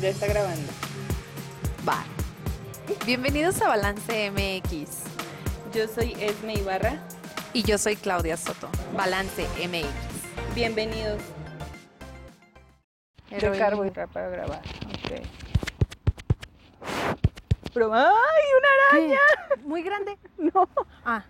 Ya 0.00 0.08
está 0.08 0.26
grabando. 0.26 0.72
Va. 1.88 2.04
Bienvenidos 3.06 3.60
a 3.62 3.68
Balance 3.68 4.30
MX. 4.30 5.04
Yo 5.74 5.86
soy 5.88 6.12
Esme 6.20 6.54
Ibarra. 6.54 6.98
Y 7.52 7.62
yo 7.64 7.78
soy 7.78 7.96
Claudia 7.96 8.36
Soto. 8.36 8.68
Balance 8.96 9.46
MX. 9.68 10.54
Bienvenidos. 10.54 11.20
Heroína. 13.30 13.52
Recargo 13.52 13.84
y 13.84 13.90
para 13.90 14.28
grabar. 14.28 14.60
Ok. 14.88 15.22
Pero, 17.72 17.94
¡ay, 17.94 18.04
una 18.58 18.68
araña! 19.06 19.18
Muy 19.64 19.82
grande. 19.82 20.16
No, 20.38 20.66
Ah. 21.04 21.22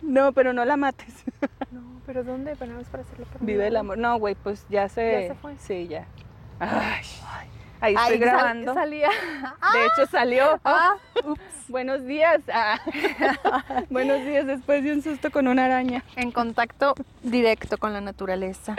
no, 0.00 0.32
pero 0.32 0.52
no 0.52 0.64
la 0.64 0.76
mates. 0.76 1.12
No, 1.72 2.00
pero 2.06 2.22
¿dónde? 2.22 2.54
Pero 2.56 2.72
no 2.72 2.80
es 2.80 2.86
para 2.88 3.02
hacerlo 3.02 3.26
Vive 3.40 3.66
el 3.66 3.76
amor. 3.76 3.98
No, 3.98 4.16
güey, 4.18 4.36
pues 4.36 4.64
ya 4.68 4.88
se... 4.88 5.22
¿Ya 5.22 5.28
se 5.28 5.34
fue? 5.34 5.56
Sí, 5.58 5.88
ya. 5.88 6.06
Ay, 6.60 7.04
ahí 7.80 7.94
estoy 7.94 8.10
sal- 8.10 8.18
grabando. 8.18 8.74
salía. 8.74 9.08
De 9.72 9.86
hecho, 9.86 10.10
salió. 10.10 10.60
Ah, 10.64 10.96
Buenos 11.68 12.04
días. 12.06 12.40
Ah. 12.52 12.78
Buenos 13.90 14.24
días 14.24 14.46
después 14.46 14.82
de 14.84 14.92
un 14.92 15.02
susto 15.02 15.30
con 15.30 15.48
una 15.48 15.64
araña. 15.64 16.04
en 16.16 16.30
contacto 16.30 16.94
directo 17.22 17.76
con 17.78 17.92
la 17.92 18.00
naturaleza. 18.00 18.76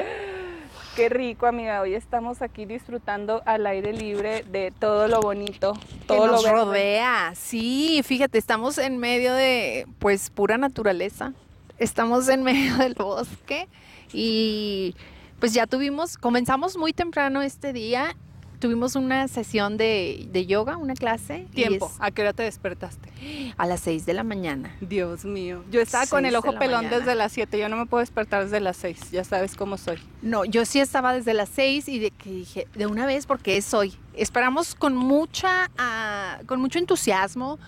Qué 0.95 1.09
rico, 1.09 1.45
amiga. 1.45 1.81
Hoy 1.81 1.93
estamos 1.93 2.41
aquí 2.41 2.65
disfrutando 2.65 3.43
al 3.45 3.67
aire 3.67 3.93
libre 3.93 4.43
de 4.49 4.71
todo 4.79 5.07
lo 5.07 5.19
bonito, 5.21 5.73
todo 6.07 6.21
que 6.21 6.27
lo 6.27 6.31
nos 6.33 6.49
rodea. 6.49 7.33
Sí, 7.35 8.02
fíjate, 8.03 8.39
estamos 8.39 8.79
en 8.79 8.97
medio 8.97 9.33
de 9.35 9.85
pues 9.99 10.31
pura 10.31 10.57
naturaleza. 10.57 11.33
Estamos 11.77 12.27
en 12.29 12.41
medio 12.41 12.77
del 12.77 12.95
bosque 12.95 13.67
y 14.11 14.95
pues 15.39 15.53
ya 15.53 15.67
tuvimos, 15.67 16.17
comenzamos 16.17 16.77
muy 16.77 16.93
temprano 16.93 17.43
este 17.43 17.73
día. 17.73 18.16
Tuvimos 18.59 18.95
una 18.95 19.27
sesión 19.27 19.77
de, 19.77 20.27
de 20.31 20.45
yoga, 20.47 20.77
una 20.77 20.95
clase. 20.95 21.47
Tiempo. 21.53 21.91
es 21.93 21.97
¿A 21.99 22.11
qué 22.11 22.23
hora 22.23 22.33
te 22.33 22.44
despertaste? 22.44 23.09
a 23.55 23.66
las 23.67 23.81
6 23.81 24.05
de 24.05 24.13
la 24.13 24.23
mañana. 24.23 24.75
Dios 24.81 25.25
mío. 25.25 25.63
Yo 25.69 25.81
estaba 25.81 26.08
con 26.08 26.25
el 26.25 26.36
ojo 26.36 26.53
pelón 26.58 26.85
mañana. 26.85 26.97
desde 26.97 27.16
las 27.16 27.31
7. 27.31 27.59
Yo 27.59 27.69
no 27.69 27.78
me 27.78 27.85
puedo 27.85 28.02
despertar 28.02 28.44
desde 28.44 28.59
las 28.59 28.78
6. 28.78 29.11
Ya 29.11 29.23
sabes 29.23 29.55
cómo 29.55 29.78
soy. 29.78 30.00
No, 30.22 30.44
yo 30.45 30.66
sí 30.66 30.80
estaba 30.80 31.13
desde 31.13 31.33
las 31.33 31.50
6 31.50 31.88
y 31.88 32.00
de 32.00 32.11
que 32.11 32.31
dije, 32.31 32.67
de 32.73 32.88
una 32.88 33.05
vez 33.05 33.25
porque 33.28 33.58
es 33.58 33.73
hoy. 33.73 33.94
Esperamos 34.16 34.73
con 34.73 34.95
mucha, 34.95 35.69
ah, 35.78 36.39
con 36.47 36.59
mucho 36.59 36.80
entusiasmo 36.80 37.59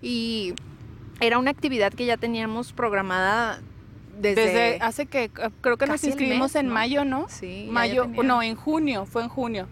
y 0.00 0.54
era 1.20 1.38
una 1.38 1.50
actividad 1.50 1.92
que 1.92 2.06
ya 2.06 2.16
teníamos 2.16 2.72
programada 2.72 3.60
desde, 4.20 4.44
Desde, 4.44 4.78
hace 4.80 5.06
que 5.06 5.30
creo 5.60 5.76
que 5.76 5.86
nos 5.86 6.04
inscribimos 6.04 6.52
mes, 6.52 6.56
en 6.56 6.66
¿no? 6.66 6.74
mayo, 6.74 7.04
¿no? 7.04 7.26
Sí, 7.28 7.66
Mayo, 7.70 8.06
no, 8.06 8.42
en 8.42 8.54
junio, 8.54 9.06
fue 9.06 9.22
en 9.22 9.28
junio. 9.28 9.66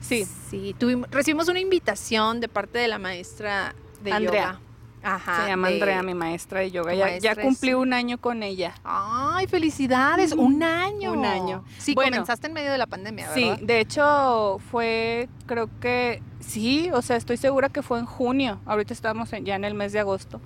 Sí. 0.00 0.26
Sí, 0.50 0.74
tuvimos, 0.78 1.10
recibimos 1.10 1.48
una 1.48 1.60
invitación 1.60 2.40
de 2.40 2.48
parte 2.48 2.78
de 2.78 2.88
la 2.88 2.98
maestra 2.98 3.74
de 4.02 4.12
Andrea. 4.12 4.42
yoga. 4.52 4.60
Ajá. 5.02 5.42
Se 5.44 5.48
llama 5.48 5.68
de- 5.68 5.74
Andrea, 5.74 6.02
mi 6.02 6.12
maestra 6.12 6.60
de 6.60 6.70
yoga. 6.70 6.92
Ya, 6.94 7.16
ya 7.18 7.34
cumplí 7.34 7.72
un 7.72 7.92
año 7.94 8.18
con 8.18 8.42
ella. 8.42 8.74
Ay, 8.84 9.46
felicidades, 9.46 10.32
un 10.32 10.62
año. 10.62 11.12
Un 11.12 11.24
año. 11.24 11.64
Sí, 11.78 11.94
Bueno. 11.94 12.12
comenzaste 12.16 12.48
en 12.48 12.52
medio 12.52 12.70
de 12.70 12.76
la 12.78 12.86
pandemia, 12.86 13.32
Sí, 13.32 13.44
¿verdad? 13.48 13.58
de 13.62 13.80
hecho 13.80 14.58
fue, 14.70 15.28
creo 15.46 15.70
que 15.80 16.22
sí, 16.40 16.90
o 16.92 17.00
sea, 17.00 17.16
estoy 17.16 17.38
segura 17.38 17.70
que 17.70 17.82
fue 17.82 17.98
en 17.98 18.04
junio. 18.04 18.60
Ahorita 18.66 18.92
estamos 18.92 19.32
en- 19.32 19.46
ya 19.46 19.54
en 19.56 19.64
el 19.64 19.72
mes 19.74 19.92
de 19.92 20.00
agosto. 20.00 20.40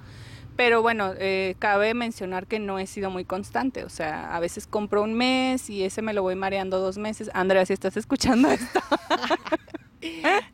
Pero 0.57 0.83
bueno, 0.83 1.13
eh, 1.19 1.57
cabe 1.59 1.95
mencionar 1.95 2.47
que 2.47 2.59
no 2.61 2.79
he 2.79 2.87
sido 2.87 3.11
muy 3.11 3.25
constante. 3.25 3.85
O 3.85 3.89
sea, 3.89 4.35
a 4.35 4.41
veces 4.41 4.67
compro 4.67 5.03
un 5.03 5.15
mes 5.15 5.69
y 5.69 5.83
ese 5.85 6.01
me 6.03 6.13
lo 6.15 6.23
voy 6.23 6.37
mareando 6.37 6.79
dos 6.79 6.97
meses. 6.99 7.31
Andrea, 7.35 7.67
si 7.67 7.73
estás 7.73 7.97
escuchando 7.97 8.51
esto. 8.51 8.81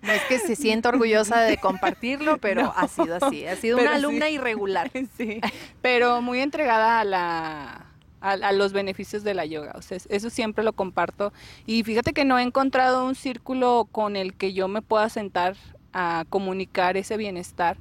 No 0.02 0.12
es 0.12 0.22
que 0.28 0.38
se 0.38 0.54
sienta 0.54 0.90
orgullosa 0.90 1.40
de 1.40 1.56
compartirlo, 1.56 2.38
pero 2.38 2.62
No. 2.66 2.72
ha 2.76 2.86
sido 2.86 3.16
así. 3.20 3.44
Ha 3.46 3.56
sido 3.56 3.78
una 3.78 3.90
sí. 3.90 3.96
alumna 3.96 4.30
irregular. 4.30 4.90
sí. 5.18 5.40
Pero 5.82 6.22
muy 6.22 6.38
entregada 6.40 7.00
a 7.00 7.04
la 7.04 7.86
a, 8.20 8.30
a 8.32 8.52
los 8.52 8.72
beneficios 8.72 9.24
de 9.24 9.32
la 9.34 9.46
yoga, 9.46 9.72
o 9.76 9.82
sea, 9.82 9.96
es- 9.96 10.06
eso 10.10 10.28
siempre 10.30 10.62
lo 10.62 10.74
comparto 10.74 11.32
y 11.66 11.82
fíjate 11.84 12.12
que 12.12 12.24
no 12.26 12.38
he 12.38 12.42
encontrado 12.42 13.06
un 13.06 13.14
círculo 13.14 13.88
con 13.90 14.14
el 14.14 14.34
que 14.34 14.52
yo 14.52 14.68
me 14.68 14.82
pueda 14.82 15.08
sentar 15.08 15.56
a 15.94 16.26
comunicar 16.28 16.96
ese 16.98 17.16
bienestar 17.16 17.78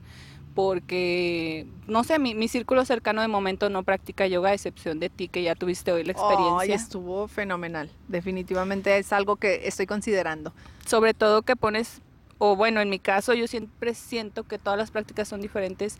porque, 0.61 1.65
no 1.87 2.03
sé, 2.03 2.19
mi, 2.19 2.35
mi 2.35 2.49
círculo 2.49 2.83
cercano 2.83 3.21
de 3.21 3.29
momento 3.29 3.69
no 3.69 3.83
practica 3.83 4.27
yoga 4.27 4.49
a 4.49 4.53
excepción 4.53 4.99
de 4.99 5.09
ti 5.09 5.29
que 5.29 5.41
ya 5.41 5.55
tuviste 5.55 5.93
hoy 5.93 6.03
la 6.03 6.11
Ay, 6.11 6.19
experiencia. 6.19 6.75
estuvo 6.75 7.29
fenomenal. 7.29 7.89
Definitivamente 8.09 8.97
es 8.97 9.13
algo 9.13 9.37
que 9.37 9.61
estoy 9.69 9.85
considerando. 9.85 10.51
sobre 10.85 11.13
todo 11.13 11.43
que 11.43 11.55
pones, 11.55 12.01
o 12.39 12.57
bueno, 12.57 12.81
en 12.81 12.89
mi 12.89 12.99
caso 12.99 13.33
yo 13.33 13.47
siempre 13.47 13.93
siento 13.93 14.43
que 14.43 14.59
todas 14.59 14.77
las 14.77 14.91
prácticas 14.91 15.29
son 15.29 15.39
diferentes 15.39 15.97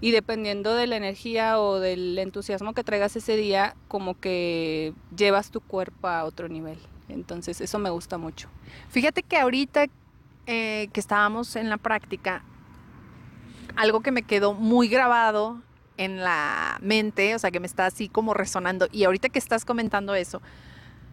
y 0.00 0.10
dependiendo 0.10 0.74
de 0.74 0.88
la 0.88 0.96
energía 0.96 1.60
o 1.60 1.78
del 1.78 2.18
entusiasmo 2.18 2.72
que 2.74 2.82
traigas 2.82 3.14
ese 3.14 3.36
día, 3.36 3.76
como 3.86 4.18
que 4.18 4.94
llevas 5.16 5.52
tu 5.52 5.60
cuerpo 5.60 6.08
a 6.08 6.24
otro 6.24 6.48
nivel. 6.48 6.78
Entonces 7.08 7.60
eso 7.60 7.78
me 7.78 7.90
gusta 7.90 8.18
mucho. 8.18 8.48
Fíjate 8.88 9.22
que 9.22 9.36
ahorita 9.36 9.86
eh, 10.48 10.88
que 10.92 10.98
estábamos 10.98 11.54
en 11.54 11.68
la 11.70 11.76
práctica, 11.76 12.42
algo 13.76 14.00
que 14.00 14.12
me 14.12 14.22
quedó 14.22 14.54
muy 14.54 14.88
grabado 14.88 15.60
en 15.96 16.18
la 16.20 16.78
mente, 16.80 17.34
o 17.34 17.38
sea, 17.38 17.50
que 17.50 17.60
me 17.60 17.66
está 17.66 17.86
así 17.86 18.08
como 18.08 18.34
resonando, 18.34 18.88
y 18.92 19.04
ahorita 19.04 19.28
que 19.28 19.38
estás 19.38 19.64
comentando 19.64 20.14
eso 20.14 20.40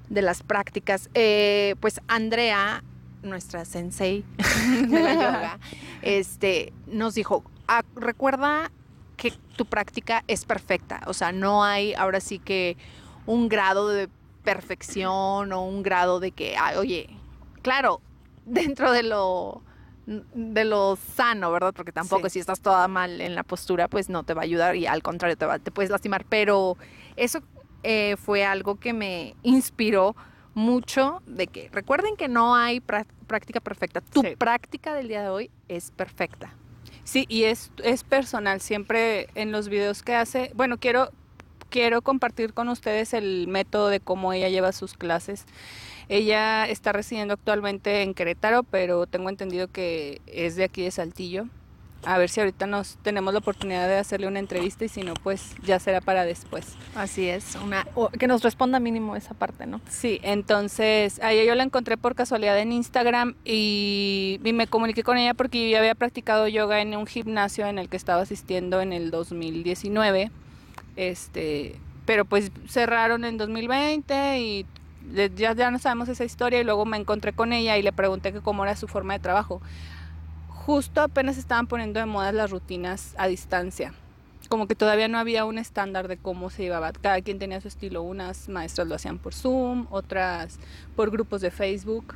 de 0.10 0.22
las 0.22 0.42
prácticas, 0.44 1.10
eh, 1.14 1.76
pues 1.80 2.02
Andrea, 2.08 2.84
nuestra 3.22 3.66
sensei 3.66 4.24
de 4.88 5.00
la 5.04 5.14
yoga, 5.14 5.60
este, 6.02 6.74
nos 6.88 7.16
dijo, 7.16 7.44
"Ah, 7.68 7.84
recuerda 7.96 8.72
que 9.18 9.34
tu 9.58 9.66
práctica 9.66 10.24
es 10.28 10.46
perfecta, 10.46 11.02
o 11.06 11.14
sea, 11.14 11.32
no 11.32 11.64
hay 11.64 11.94
ahora 11.94 12.22
sí 12.22 12.40
que 12.40 12.78
un 13.26 13.50
grado 13.50 13.90
de 13.90 14.10
perfección 14.44 15.52
o 15.52 15.62
un 15.66 15.84
grado 15.84 16.20
de 16.20 16.32
que, 16.32 16.56
ay, 16.58 16.78
oye, 16.78 17.10
claro, 17.62 18.02
dentro 18.46 18.92
de 18.92 19.04
lo 19.04 19.62
de 20.34 20.66
lo 20.66 20.98
sano, 21.16 21.52
¿verdad? 21.52 21.74
Porque 21.76 21.92
tampoco 21.92 22.30
Sí. 22.30 22.34
si 22.34 22.40
estás 22.40 22.62
toda 22.62 22.88
mal 22.88 23.22
en 23.22 23.36
la 23.36 23.44
postura, 23.44 23.88
pues 23.88 24.10
no 24.10 24.24
te 24.24 24.34
va 24.34 24.42
a 24.42 24.46
ayudar 24.46 24.76
y 24.76 24.88
al 24.88 25.04
contrario 25.04 25.38
te, 25.38 25.46
va- 25.46 25.60
te 25.60 25.70
puedes 25.72 25.92
lastimar. 25.92 26.26
Pero 26.28 26.78
eso 27.16 27.42
eh, 27.84 28.16
fue 28.18 28.44
algo 28.44 28.76
que 28.80 28.92
me 28.94 29.36
inspiró 29.44 30.16
mucho 30.56 31.22
de 31.28 31.48
que 31.48 31.70
recuerden 31.72 32.16
que 32.18 32.28
no 32.28 32.56
hay 32.56 32.80
prá- 32.82 33.06
práctica 33.28 33.60
perfecta. 33.60 34.02
Tu 34.02 34.22
Sí. 34.22 34.36
práctica 34.38 34.94
del 34.94 35.08
día 35.08 35.22
de 35.22 35.30
hoy 35.30 35.52
es 35.68 35.92
perfecta. 35.92 36.54
Sí, 37.04 37.26
y 37.30 37.44
es, 37.44 37.72
es 37.84 38.04
personal, 38.04 38.60
siempre 38.62 39.28
en 39.36 39.52
los 39.52 39.70
videos 39.70 40.04
que 40.04 40.16
hace, 40.16 40.52
bueno, 40.56 40.78
quiero, 40.78 41.12
quiero 41.70 42.02
compartir 42.02 42.54
con 42.54 42.68
ustedes 42.68 43.14
el 43.14 43.48
método 43.48 43.88
de 43.90 44.00
cómo 44.00 44.34
ella 44.34 44.50
lleva 44.50 44.72
sus 44.72 44.96
clases. 44.96 45.46
Ella 46.10 46.68
está 46.68 46.92
residiendo 46.92 47.36
actualmente 47.36 48.02
en 48.02 48.16
Querétaro, 48.16 48.64
pero 48.64 49.06
tengo 49.06 49.30
entendido 49.30 49.68
que 49.68 50.22
es 50.26 50.56
de 50.56 50.64
aquí 50.64 50.84
de 50.84 50.92
Saltillo. 50.92 51.46
A 52.04 52.18
ver 52.18 52.30
si 52.30 52.40
ahorita 52.40 52.66
nos 52.66 52.98
tenemos 53.04 53.34
la 53.34 53.40
oportunidad 53.40 53.88
de 53.88 53.98
hacerle 53.98 54.28
una 54.28 54.40
entrevista 54.40 54.86
y 54.86 54.88
si 54.88 55.04
no, 55.04 55.14
pues 55.16 55.54
ya 55.64 55.80
será 55.80 56.00
para 56.00 56.24
después. 56.24 56.66
Así 56.96 57.28
es, 57.28 57.56
una 57.56 57.86
que 58.18 58.26
nos 58.26 58.42
responda 58.42 58.80
mínimo 58.80 59.18
esa 59.18 59.34
parte, 59.34 59.68
¿no? 59.68 59.82
Sí, 59.90 60.20
entonces 60.24 61.22
a 61.22 61.34
ella 61.34 61.44
yo 61.44 61.56
la 61.56 61.64
encontré 61.64 61.98
por 61.98 62.16
casualidad 62.16 62.58
en 62.58 62.72
Instagram 62.72 63.36
y, 63.44 64.40
y 64.44 64.54
me 64.54 64.68
comuniqué 64.68 65.04
con 65.04 65.18
ella 65.18 65.34
porque 65.34 65.66
yo 65.66 65.72
ya 65.74 65.80
había 65.80 65.94
practicado 65.94 66.48
yoga 66.48 66.82
en 66.82 66.96
un 66.96 67.06
gimnasio 67.06 67.68
en 67.68 67.78
el 67.78 67.90
que 67.90 67.98
estaba 67.98 68.22
asistiendo 68.22 68.82
en 68.82 68.94
el 68.94 69.12
2019. 69.12 70.32
Este, 70.96 71.76
pero 72.06 72.26
pues 72.26 72.52
cerraron 72.68 73.26
en 73.26 73.38
2020 73.38 74.40
y 74.40 74.66
ya, 75.14 75.54
ya 75.54 75.72
no 75.72 75.80
sabemos 75.80 76.10
esa 76.10 76.24
historia 76.24 76.60
y 76.62 76.64
luego 76.64 76.86
me 76.86 76.98
encontré 76.98 77.34
con 77.34 77.54
ella 77.54 77.78
y 77.78 77.82
le 77.82 77.92
pregunté 77.92 78.34
que 78.34 78.42
cómo 78.42 78.64
era 78.64 78.76
su 78.76 78.88
forma 78.88 79.14
de 79.14 79.20
trabajo. 79.20 79.62
Justo 80.48 81.02
apenas 81.02 81.38
estaban 81.38 81.68
poniendo 81.68 82.00
de 82.00 82.06
moda 82.06 82.32
las 82.32 82.52
rutinas 82.52 83.16
a 83.18 83.28
distancia. 83.28 83.94
Como 84.50 84.68
que 84.68 84.76
todavía 84.76 85.08
no 85.08 85.18
había 85.18 85.46
un 85.46 85.58
estándar 85.58 86.08
de 86.08 86.18
cómo 86.18 86.50
se 86.50 86.64
llevaba. 86.64 86.92
Cada 86.92 87.22
quien 87.22 87.40
tenía 87.40 87.62
su 87.62 87.68
estilo. 87.68 88.02
Unas 88.02 88.50
maestras 88.50 88.88
lo 88.88 88.96
hacían 88.96 89.20
por 89.20 89.34
Zoom, 89.34 89.88
otras 89.90 90.60
por 90.96 91.12
grupos 91.12 91.42
de 91.42 91.52
Facebook. 91.52 92.16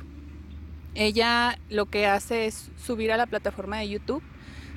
Ella 0.94 1.58
lo 1.68 1.86
que 1.86 2.06
hace 2.06 2.46
es 2.46 2.70
subir 2.76 3.12
a 3.12 3.16
la 3.16 3.26
plataforma 3.26 3.78
de 3.78 3.88
YouTube 3.88 4.22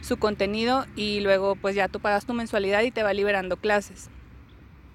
su 0.01 0.17
contenido 0.17 0.85
y 0.95 1.19
luego 1.19 1.55
pues 1.55 1.75
ya 1.75 1.87
tú 1.87 1.99
pagas 1.99 2.25
tu 2.25 2.33
mensualidad 2.33 2.81
y 2.83 2.91
te 2.91 3.03
va 3.03 3.13
liberando 3.13 3.57
clases. 3.57 4.09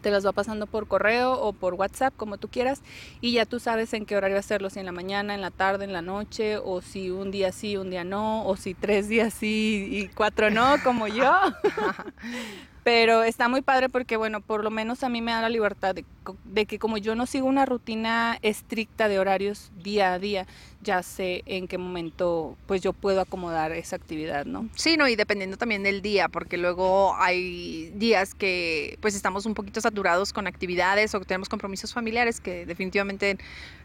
Te 0.02 0.10
las 0.10 0.26
va 0.26 0.32
pasando 0.32 0.66
por 0.66 0.86
correo 0.86 1.32
o 1.32 1.52
por 1.52 1.74
WhatsApp, 1.74 2.14
como 2.16 2.36
tú 2.36 2.48
quieras, 2.48 2.82
y 3.20 3.32
ya 3.32 3.46
tú 3.46 3.58
sabes 3.60 3.94
en 3.94 4.04
qué 4.04 4.16
horario 4.16 4.38
hacerlo, 4.38 4.68
si 4.68 4.80
en 4.80 4.86
la 4.86 4.92
mañana, 4.92 5.34
en 5.34 5.40
la 5.40 5.50
tarde, 5.50 5.84
en 5.84 5.92
la 5.92 6.02
noche, 6.02 6.58
o 6.58 6.82
si 6.82 7.10
un 7.10 7.30
día 7.30 7.52
sí, 7.52 7.76
un 7.76 7.90
día 7.90 8.04
no, 8.04 8.46
o 8.46 8.56
si 8.56 8.74
tres 8.74 9.08
días 9.08 9.32
sí 9.32 9.88
y 9.90 10.08
cuatro 10.08 10.50
no, 10.50 10.76
como 10.84 11.08
yo. 11.08 11.32
Pero 12.84 13.22
está 13.22 13.48
muy 13.48 13.62
padre 13.62 13.88
porque, 13.88 14.16
bueno, 14.16 14.40
por 14.40 14.64
lo 14.64 14.70
menos 14.70 15.04
a 15.04 15.08
mí 15.08 15.22
me 15.22 15.30
da 15.30 15.42
la 15.42 15.48
libertad 15.48 15.94
de, 15.94 16.04
de 16.44 16.66
que 16.66 16.80
como 16.80 16.98
yo 16.98 17.14
no 17.14 17.26
sigo 17.26 17.46
una 17.46 17.64
rutina 17.64 18.38
estricta 18.42 19.08
de 19.08 19.20
horarios 19.20 19.70
día 19.82 20.14
a 20.14 20.18
día, 20.18 20.46
ya 20.82 21.02
sé 21.04 21.42
en 21.46 21.68
qué 21.68 21.78
momento 21.78 22.56
pues 22.66 22.80
yo 22.80 22.92
puedo 22.92 23.20
acomodar 23.20 23.70
esa 23.70 23.94
actividad, 23.94 24.46
¿no? 24.46 24.68
Sí, 24.74 24.96
no, 24.96 25.06
y 25.06 25.14
dependiendo 25.14 25.56
también 25.56 25.84
del 25.84 26.02
día, 26.02 26.28
porque 26.28 26.56
luego 26.56 27.14
hay 27.18 27.90
días 27.94 28.34
que 28.34 28.98
pues 29.00 29.14
estamos 29.14 29.46
un 29.46 29.54
poquito 29.54 29.80
saturados 29.80 30.32
con 30.32 30.48
actividades 30.48 31.14
o 31.14 31.20
tenemos 31.20 31.48
compromisos 31.48 31.94
familiares 31.94 32.40
que 32.40 32.66
definitivamente 32.66 33.38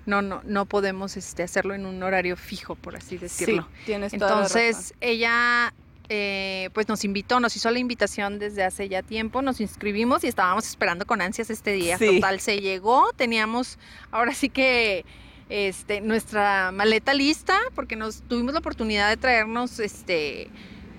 no, 0.08 0.24
no, 0.24 0.42
no 0.44 0.66
podemos 0.66 1.18
este, 1.18 1.44
hacerlo 1.44 1.76
en 1.76 1.86
un 1.86 2.02
horario 2.02 2.36
fijo, 2.36 2.76
por 2.76 2.96
así 2.96 3.18
decirlo. 3.18 3.68
Sí, 3.78 3.84
tienes 3.86 4.12
toda 4.14 4.32
la 4.32 4.42
razón. 4.44 4.62
Entonces, 4.62 4.94
ella 5.02 5.74
eh, 6.10 6.70
pues 6.74 6.88
nos 6.88 7.04
invitó, 7.04 7.40
nos 7.40 7.56
hizo 7.56 7.70
la 7.70 7.80
invitación 7.80 8.40
desde 8.40 8.64
hace 8.64 8.88
ya 8.88 9.02
tiempo, 9.04 9.42
nos 9.42 9.60
inscribimos 9.60 10.24
y 10.24 10.28
estábamos 10.28 10.68
esperando 10.68 11.06
con 11.06 11.22
ansias 11.22 11.50
este 11.50 11.74
día. 11.74 11.98
Sí. 11.98 12.16
Total, 12.16 12.40
se 12.40 12.62
llegó, 12.62 13.12
teníamos 13.16 13.78
ahora 14.12 14.34
sí 14.34 14.50
que 14.50 15.06
este, 15.50 16.02
nuestra 16.02 16.72
maleta 16.72 17.14
lista, 17.14 17.58
porque 17.76 17.96
nos 17.96 18.22
tuvimos 18.22 18.54
la 18.54 18.60
oportunidad 18.60 19.10
de 19.10 19.18
traernos 19.18 19.80
este. 19.80 20.50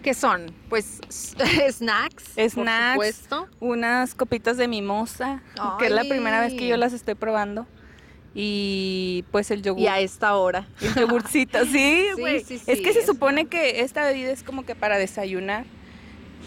¿Qué 0.02 0.14
son? 0.14 0.55
Pues 0.69 1.00
snacks. 1.70 2.25
por 2.34 2.50
Snacks. 2.50 2.93
supuesto. 2.93 3.49
unas 3.60 4.14
copitas 4.14 4.56
de 4.56 4.69
mimosa, 4.69 5.43
que 5.78 5.87
es 5.87 5.93
la 5.93 6.05
primera 6.05 6.40
vez 6.40 6.55
que 6.55 6.69
yo 6.69 6.76
las 6.76 6.93
estoy 6.93 7.14
probando. 7.14 7.66
Y 8.35 9.25
pues 9.33 9.51
el 9.51 9.63
yogur. 9.63 9.83
Y 9.83 9.87
a 9.89 9.99
esta 10.01 10.37
hora. 10.37 10.67
El 10.81 10.95
yogurcito, 10.95 11.65
sí, 11.65 11.71
Sí, 11.73 12.07
güey. 12.19 12.45
sí, 12.45 12.61
es 12.67 12.79
sí, 12.79 12.85
que 12.85 12.93
se 12.93 13.05
supone 13.05 13.47
que 13.47 13.81
esta 13.81 14.05
bebida 14.05 14.31
es 14.31 14.43
como 14.43 14.65
que 14.65 14.75
para 14.75 14.99
desayunar. 14.99 15.65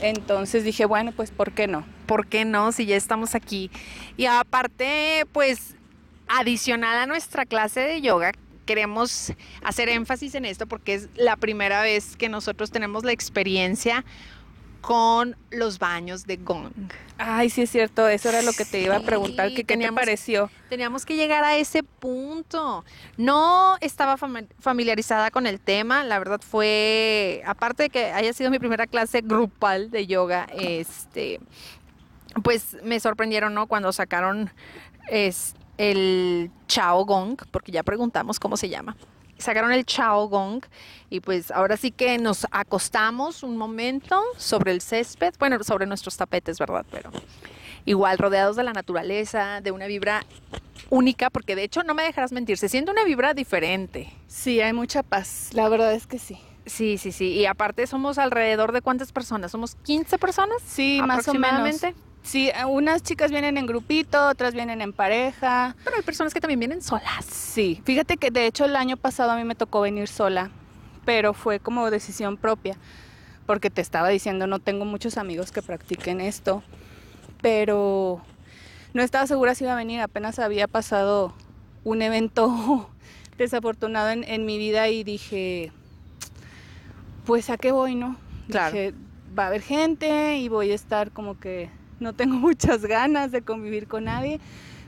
Entonces 0.02 0.64
dije, 0.64 0.86
bueno, 0.86 1.12
pues 1.12 1.32
¿por 1.32 1.52
qué 1.52 1.68
no? 1.68 1.86
¿por 2.12 2.28
qué 2.28 2.44
no? 2.44 2.74
Si 2.74 2.86
ya 2.86 2.98
estamos 2.98 3.36
aquí. 3.36 3.72
Y 4.18 4.26
aparte, 4.26 5.26
pues, 5.32 5.76
adicional 6.28 6.98
a 6.98 7.06
nuestra 7.06 7.46
clase 7.46 7.80
de 7.80 8.02
yoga, 8.02 8.34
queremos 8.66 9.32
hacer 9.64 9.88
énfasis 9.88 10.36
en 10.36 10.44
esto 10.44 10.68
porque 10.68 10.94
es 10.94 11.10
la 11.16 11.38
primera 11.38 11.82
vez 11.82 12.18
que 12.18 12.28
nosotros 12.28 12.70
tenemos 12.70 13.06
la 13.06 13.14
experiencia 13.14 14.04
con 14.82 15.36
los 15.52 15.80
baños 15.80 16.26
de 16.26 16.38
gong. 16.38 16.72
Ay, 17.18 17.50
sí 17.52 17.62
es 17.62 17.70
cierto, 17.70 18.08
eso 18.08 18.30
era 18.30 18.42
lo 18.42 18.52
que 18.52 18.66
te 18.66 18.82
iba 18.82 18.96
a 18.96 19.00
preguntar, 19.00 19.50
Sí, 19.50 19.54
que 19.56 19.62
qué 19.62 19.66
te 19.66 19.74
teníamos- 19.76 20.00
pareció. 20.00 20.50
Teníamos 20.70 21.06
que 21.06 21.16
llegar 21.16 21.44
a 21.44 21.56
ese 21.56 21.84
punto. 21.84 22.84
No 23.18 23.78
estaba 23.80 24.18
fami- 24.18 24.48
familiarizada 24.60 25.30
con 25.30 25.46
el 25.46 25.60
tema, 25.60 26.04
la 26.04 26.18
verdad 26.20 26.42
fue, 26.42 27.44
aparte 27.46 27.84
de 27.84 27.90
que 27.92 28.06
haya 28.06 28.34
sido 28.34 28.50
mi 28.50 28.58
primera 28.60 28.88
clase 28.88 29.22
grupal 29.22 29.92
de 29.92 30.08
yoga, 30.08 30.48
este, 30.58 31.40
pues 32.44 32.78
me 32.84 33.00
sorprendieron, 33.00 33.54
¿no? 33.54 33.68
Cuando 33.68 33.92
sacaron 33.94 34.50
es, 35.10 35.54
el 35.78 36.52
Chao 36.68 37.06
Gong, 37.06 37.38
porque 37.52 37.72
ya 37.72 37.82
preguntamos 37.84 38.40
cómo 38.40 38.56
se 38.58 38.70
llama. 38.70 38.96
Sacaron 39.42 39.72
el 39.72 39.86
Chao 39.86 40.28
Gong 40.28 40.64
y 41.10 41.20
pues 41.20 41.52
ahora 41.52 41.78
sí 41.78 41.92
que 41.92 42.18
nos 42.18 42.48
acostamos 42.52 43.44
un 43.44 43.58
momento 43.58 44.22
sobre 44.38 44.72
el 44.72 44.82
césped, 44.82 45.34
bueno, 45.40 45.62
sobre 45.64 45.86
nuestros 45.86 46.16
tapetes, 46.16 46.60
¿verdad? 46.60 46.86
Pero 46.92 47.12
igual 47.86 48.18
rodeados 48.18 48.56
de 48.56 48.64
la 48.64 48.74
naturaleza, 48.74 49.62
de 49.62 49.72
una 49.72 49.88
vibra 49.88 50.24
única, 50.90 51.30
porque 51.30 51.56
de 51.56 51.64
hecho 51.64 51.84
no 51.84 51.94
me 51.94 52.04
dejarás 52.04 52.32
mentir, 52.32 52.58
se 52.58 52.70
siente 52.70 52.92
una 52.92 53.04
vibra 53.04 53.34
diferente. 53.34 54.14
Sí, 54.28 54.62
hay 54.62 54.74
mucha 54.74 55.04
paz, 55.04 55.50
la 55.54 55.68
verdad 55.70 55.94
es 55.94 56.08
que 56.08 56.20
sí. 56.20 56.40
Sí, 56.66 57.00
sí, 57.00 57.12
sí. 57.12 57.30
Y 57.30 57.48
aparte 57.48 57.88
somos 57.88 58.20
alrededor 58.20 58.72
de 58.72 58.82
cuántas 58.82 59.12
personas? 59.12 59.52
¿Somos 59.52 59.76
15 59.76 60.20
personas? 60.20 60.58
Sí, 60.64 61.02
más 61.04 61.28
o 61.28 61.34
menos. 61.34 61.82
Sí, 62.24 62.52
unas 62.68 63.02
chicas 63.02 63.32
vienen 63.32 63.58
en 63.58 63.66
grupito, 63.66 64.28
otras 64.28 64.54
vienen 64.54 64.82
en 64.82 64.94
pareja. 64.94 65.76
Pero 65.84 65.98
hay 65.98 66.04
personas 66.04 66.34
que 66.34 66.40
también 66.40 66.60
vienen 66.60 66.82
solas. 66.82 67.26
Sí, 67.26 67.82
fíjate 67.84 68.18
que 68.18 68.32
de 68.32 68.46
hecho 68.46 68.66
el 68.66 68.76
año 68.76 68.98
pasado 68.98 69.32
a 69.32 69.36
mí 69.36 69.44
me 69.44 69.56
tocó 69.56 69.82
venir 69.82 70.08
sola, 70.08 70.52
pero 71.04 71.34
fue 71.34 71.60
como 71.60 71.90
decisión 71.90 72.38
propia, 72.38 72.78
porque 73.46 73.70
te 73.70 73.82
estaba 73.82 74.10
diciendo, 74.10 74.48
no 74.48 74.60
tengo 74.60 74.86
muchos 74.86 75.18
amigos 75.18 75.52
que 75.52 75.62
practiquen 75.62 76.22
esto, 76.22 76.64
pero 77.42 78.22
no 78.94 79.02
estaba 79.02 79.26
segura 79.26 79.56
si 79.56 79.64
iba 79.64 79.74
a 79.74 79.78
venir, 79.78 80.00
apenas 80.00 80.38
había 80.38 80.68
pasado 80.68 81.34
un 81.84 82.04
evento 82.04 82.90
desafortunado 83.38 84.12
en, 84.12 84.24
en 84.24 84.46
mi 84.46 84.60
vida 84.60 84.90
y 84.90 85.04
dije, 85.04 85.72
pues 87.26 87.50
a 87.50 87.58
qué 87.58 87.72
voy, 87.72 87.96
¿no? 87.96 88.16
Claro. 88.48 88.74
Dije, 88.74 88.94
va 89.38 89.46
a 89.46 89.48
haber 89.48 89.62
gente 89.62 90.38
y 90.38 90.50
voy 90.50 90.72
a 90.72 90.76
estar 90.76 91.12
como 91.12 91.40
que 91.40 91.70
no 92.02 92.14
tengo 92.14 92.36
muchas 92.38 92.86
ganas 92.86 93.32
de 93.32 93.42
convivir 93.42 93.88
con 93.88 94.06
nadie. 94.06 94.40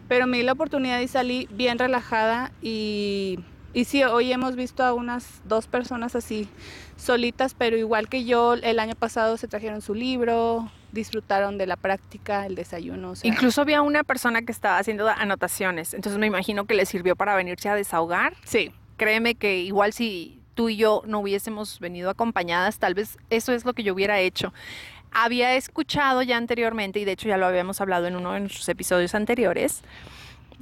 Pero 0.10 0.28
me 0.28 0.38
di 0.38 0.44
la 0.44 0.52
oportunidad 0.52 1.00
y 1.00 1.08
salí 1.08 1.48
bien 1.52 1.80
relajada 1.80 2.52
y, 2.62 3.40
y 3.74 3.86
sí, 3.86 4.04
hoy 4.04 4.34
hemos 4.34 4.56
visto 4.58 4.84
a 4.84 4.94
unas 4.94 5.42
dos 5.46 5.68
personas 5.68 6.16
así 6.16 6.50
solitas, 6.98 7.54
pero 7.54 7.78
igual 7.78 8.10
que 8.10 8.26
yo, 8.26 8.54
el 8.54 8.80
año 8.80 8.96
pasado 8.96 9.38
se 9.38 9.48
trajeron 9.48 9.82
su 9.82 9.94
libro, 9.96 10.70
disfrutaron 10.92 11.58
de 11.58 11.68
la 11.68 11.78
práctica, 11.78 12.46
el 12.46 12.56
desayuno. 12.56 13.12
o 13.12 13.16
sea, 13.16 13.30
Incluso 13.32 13.62
había 13.62 13.82
una 13.82 14.04
persona 14.04 14.42
que 14.42 14.52
estaba 14.52 14.78
haciendo 14.78 15.08
anotaciones, 15.08 15.94
entonces 15.94 16.20
me 16.20 16.28
imagino 16.28 16.66
que 16.66 16.76
le 16.76 16.86
sirvió 16.86 17.16
para 17.16 17.36
venirse 17.36 17.70
a 17.70 17.76
desahogar. 17.76 18.34
sí, 18.46 18.72
Créeme 18.96 19.34
que 19.34 19.58
igual 19.60 19.92
si 19.92 20.40
tú 20.54 20.70
y 20.70 20.78
yo 20.78 21.02
no 21.08 21.20
hubiésemos 21.20 21.80
venido 21.80 22.12
acompañadas, 22.12 22.78
tal 22.78 22.94
vez 22.94 23.18
eso 23.32 23.52
es 23.54 23.66
lo 23.66 23.74
que 23.74 23.82
yo 23.84 23.94
hubiera 23.94 24.20
hecho. 24.20 24.54
Había 25.14 25.56
escuchado 25.56 26.22
ya 26.22 26.38
anteriormente, 26.38 27.00
y 27.00 27.06
de 27.06 27.14
hecho 27.14 27.28
ya 27.28 27.38
lo 27.38 27.46
habíamos 27.46 27.82
hablado 27.82 28.08
en 28.08 28.16
uno 28.16 28.34
de 28.34 28.42
nuestros 28.42 28.68
episodios 28.70 29.16
anteriores, 29.16 29.84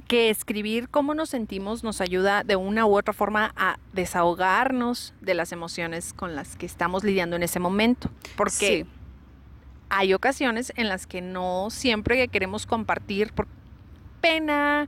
que 0.08 0.30
escribir 0.30 0.88
cómo 0.90 1.14
nos 1.14 1.30
sentimos 1.30 1.84
nos 1.84 2.00
ayuda 2.02 2.44
de 2.44 2.56
una 2.56 2.84
u 2.84 2.96
otra 2.96 3.14
forma 3.14 3.52
a 3.56 3.78
desahogarnos 3.94 5.14
de 5.20 5.34
las 5.34 5.52
emociones 5.52 6.12
con 6.12 6.36
las 6.36 6.56
que 6.56 6.66
estamos 6.66 7.02
lidiando 7.02 7.36
en 7.36 7.42
ese 7.42 7.60
momento. 7.60 8.10
Porque 8.36 8.84
sí. 8.84 8.86
hay 9.88 10.12
ocasiones 10.12 10.72
en 10.76 10.88
las 10.88 11.06
que 11.06 11.22
no 11.22 11.68
siempre 11.70 12.28
queremos 12.28 12.66
compartir 12.66 13.32
por 13.32 13.46
pena, 14.20 14.86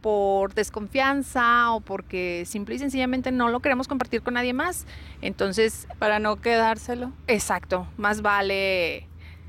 por 0.00 0.54
desconfianza 0.54 1.72
o 1.72 1.80
porque 1.80 2.44
simple 2.46 2.74
y 2.74 2.78
sencillamente 2.78 3.30
no 3.32 3.48
lo 3.48 3.60
queremos 3.60 3.88
compartir 3.88 4.22
con 4.22 4.34
nadie 4.34 4.52
más. 4.52 4.86
Entonces, 5.22 5.86
para 5.98 6.18
no 6.18 6.36
quedárselo. 6.36 7.12
exacto, 7.26 7.86
más 7.96 8.22
vale 8.22 9.06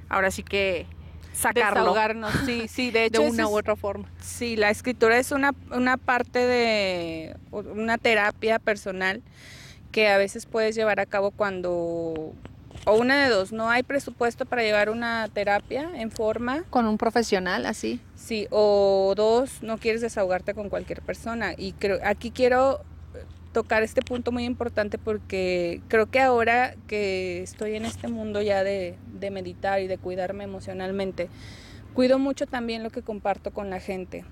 ahora 0.09 0.29
sí 0.31 0.43
que 0.43 0.85
sacarlo 1.33 1.81
Desahogarnos, 1.81 2.33
sí, 2.45 2.67
sí, 2.67 2.91
de 2.91 2.99
de 2.99 3.05
hecho 3.05 3.21
ese 3.23 3.31
una 3.31 3.43
es- 3.43 3.49
u 3.49 3.57
otra 3.57 3.75
forma. 3.75 4.07
Sí, 4.21 4.55
la 4.57 4.69
escritura 4.69 5.17
es 5.17 5.31
una, 5.31 5.53
una 5.71 5.97
parte 5.97 6.39
de 6.39 7.35
una 7.51 7.97
terapia 7.97 8.59
personal 8.59 9.21
que 9.91 10.07
a 10.09 10.17
veces 10.17 10.45
puedes 10.45 10.75
llevar 10.75 10.99
a 10.99 11.05
cabo 11.05 11.31
cuando, 11.31 12.33
o 12.85 12.97
una 12.97 13.23
de 13.23 13.29
dos, 13.29 13.51
no 13.51 13.69
hay 13.69 13.83
presupuesto 13.83 14.45
para 14.45 14.63
llevar 14.63 14.89
una 14.89 15.27
terapia 15.33 15.89
en 15.95 16.11
forma, 16.11 16.63
Con 16.69 16.85
un 16.85 16.97
profesional 16.97 17.65
así. 17.65 17.99
sí, 18.15 18.47
o 18.49 19.13
dos, 19.15 19.61
no 19.63 19.77
quieres 19.77 20.01
desahogarte 20.01 20.53
con 20.53 20.69
cualquier 20.69 21.01
persona. 21.01 21.53
Y 21.57 21.73
creo, 21.73 21.99
aquí 22.03 22.31
quiero 22.31 22.81
tocar 23.53 23.83
este 23.83 24.01
punto 24.01 24.31
muy 24.31 24.45
importante 24.45 24.97
porque 24.97 25.81
creo 25.89 26.05
que 26.09 26.21
ahora 26.21 26.75
que 26.87 27.41
estoy 27.43 27.75
en 27.75 27.83
este 27.85 28.07
mundo 28.07 28.41
ya 28.41 28.63
de, 28.63 28.95
de 29.13 29.29
meditar 29.29 29.81
y 29.81 29.87
de 29.87 29.97
cuidarme 29.97 30.45
emocionalmente, 30.45 31.27
cuido 31.93 32.17
mucho 32.17 32.47
también 32.47 32.83
lo 32.83 32.89
que 32.89 33.01
comparto 33.01 33.51
con 33.51 33.69
la 33.69 33.79
gente. 33.79 34.23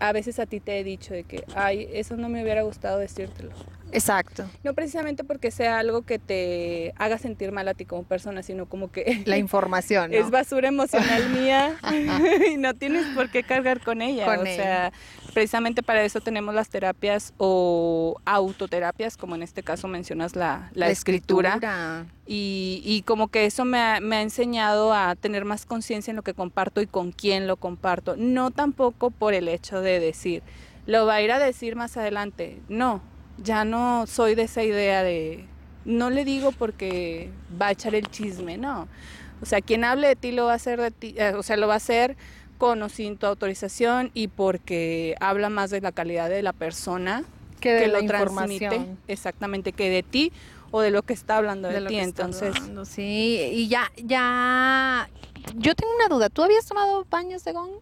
A 0.00 0.12
veces 0.12 0.38
a 0.38 0.46
ti 0.46 0.60
te 0.60 0.78
he 0.78 0.84
dicho 0.84 1.14
de 1.14 1.24
que, 1.24 1.44
ay, 1.54 1.88
eso 1.92 2.16
no 2.16 2.28
me 2.28 2.42
hubiera 2.42 2.62
gustado 2.62 2.98
decírtelo. 2.98 3.50
Exacto. 3.92 4.44
No 4.62 4.74
precisamente 4.74 5.24
porque 5.24 5.50
sea 5.50 5.78
algo 5.78 6.02
que 6.02 6.18
te 6.18 6.92
haga 6.96 7.18
sentir 7.18 7.52
mal 7.52 7.68
a 7.68 7.74
ti 7.74 7.84
como 7.84 8.02
persona, 8.04 8.42
sino 8.42 8.66
como 8.66 8.90
que 8.90 9.22
La 9.26 9.38
información. 9.38 10.10
¿no? 10.10 10.16
es 10.16 10.30
basura 10.30 10.68
emocional 10.68 11.30
mía 11.30 11.76
y 12.52 12.56
no 12.56 12.74
tienes 12.74 13.06
por 13.14 13.30
qué 13.30 13.42
cargar 13.42 13.80
con 13.80 14.02
ella. 14.02 14.24
Con 14.24 14.40
o 14.40 14.44
sea, 14.44 14.92
precisamente 15.32 15.82
para 15.82 16.02
eso 16.02 16.20
tenemos 16.20 16.54
las 16.54 16.68
terapias 16.68 17.34
o 17.38 18.20
autoterapias, 18.24 19.16
como 19.16 19.34
en 19.34 19.42
este 19.42 19.62
caso 19.62 19.88
mencionas 19.88 20.36
la, 20.36 20.70
la 20.74 20.88
escritura. 20.90 22.06
Y, 22.26 22.80
y 22.84 23.02
como 23.02 23.28
que 23.28 23.44
eso 23.44 23.64
me 23.64 23.78
ha, 23.78 24.00
me 24.00 24.16
ha 24.16 24.22
enseñado 24.22 24.94
a 24.94 25.14
tener 25.14 25.44
más 25.44 25.66
conciencia 25.66 26.10
en 26.10 26.16
lo 26.16 26.22
que 26.22 26.32
comparto 26.32 26.80
y 26.80 26.86
con 26.86 27.12
quién 27.12 27.46
lo 27.46 27.56
comparto. 27.56 28.16
No 28.16 28.50
tampoco 28.50 29.10
por 29.10 29.34
el 29.34 29.48
hecho 29.48 29.80
de 29.82 30.00
decir, 30.00 30.42
lo 30.86 31.06
va 31.06 31.16
a 31.16 31.22
ir 31.22 31.32
a 31.32 31.38
decir 31.38 31.76
más 31.76 31.96
adelante. 31.96 32.60
No, 32.68 33.02
ya 33.38 33.64
no 33.64 34.06
soy 34.06 34.34
de 34.34 34.42
esa 34.42 34.62
idea 34.62 35.02
de, 35.02 35.46
no 35.84 36.10
le 36.10 36.24
digo 36.24 36.52
porque 36.52 37.30
va 37.60 37.68
a 37.68 37.70
echar 37.72 37.94
el 37.94 38.08
chisme, 38.08 38.56
no. 38.58 38.88
O 39.42 39.46
sea, 39.46 39.60
quien 39.60 39.84
hable 39.84 40.08
de 40.08 40.16
ti 40.16 40.32
lo 40.32 40.46
va 40.46 40.52
a 40.52 40.56
hacer 40.56 40.80
de 40.80 40.90
ti, 40.90 41.14
eh, 41.18 41.34
o 41.36 41.42
sea, 41.42 41.56
lo 41.56 41.66
va 41.66 41.74
a 41.74 41.78
hacer 41.78 42.16
con 42.58 42.82
o 42.82 42.88
sin 42.88 43.16
tu 43.16 43.26
autorización 43.26 44.10
y 44.14 44.28
porque 44.28 45.16
habla 45.20 45.50
más 45.50 45.70
de 45.70 45.80
la 45.80 45.92
calidad 45.92 46.30
de 46.30 46.42
la 46.42 46.52
persona 46.52 47.24
Que 47.60 47.72
de 47.72 47.80
que 47.82 47.88
la 47.88 48.00
lo 48.00 48.06
transmite 48.06 48.86
exactamente 49.08 49.72
que 49.72 49.90
de 49.90 50.02
ti 50.02 50.32
o 50.70 50.80
de 50.80 50.90
lo 50.90 51.02
que 51.02 51.12
está 51.12 51.36
hablando 51.36 51.68
de, 51.68 51.80
de 51.80 51.86
ti. 51.86 51.98
Entonces, 51.98 52.54
hablando, 52.56 52.84
sí, 52.84 53.38
y 53.52 53.68
ya, 53.68 53.90
ya 53.96 55.08
yo 55.56 55.74
tengo 55.74 55.92
una 55.94 56.08
duda. 56.08 56.30
¿Tú 56.30 56.42
habías 56.42 56.66
tomado 56.66 57.06
baños 57.10 57.44
de 57.44 57.52
gong? 57.52 57.80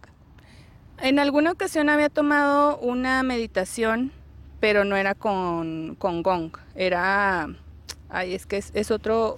En 0.99 1.19
alguna 1.19 1.51
ocasión 1.51 1.89
había 1.89 2.09
tomado 2.09 2.77
una 2.77 3.23
meditación, 3.23 4.11
pero 4.63 4.85
no 4.85 4.95
era 4.95 5.13
con, 5.13 5.97
con 5.99 6.23
gong. 6.23 6.53
Era. 6.73 7.49
Ay, 8.07 8.33
es 8.33 8.45
que 8.45 8.55
es, 8.55 8.71
es 8.73 8.91
otro 8.91 9.37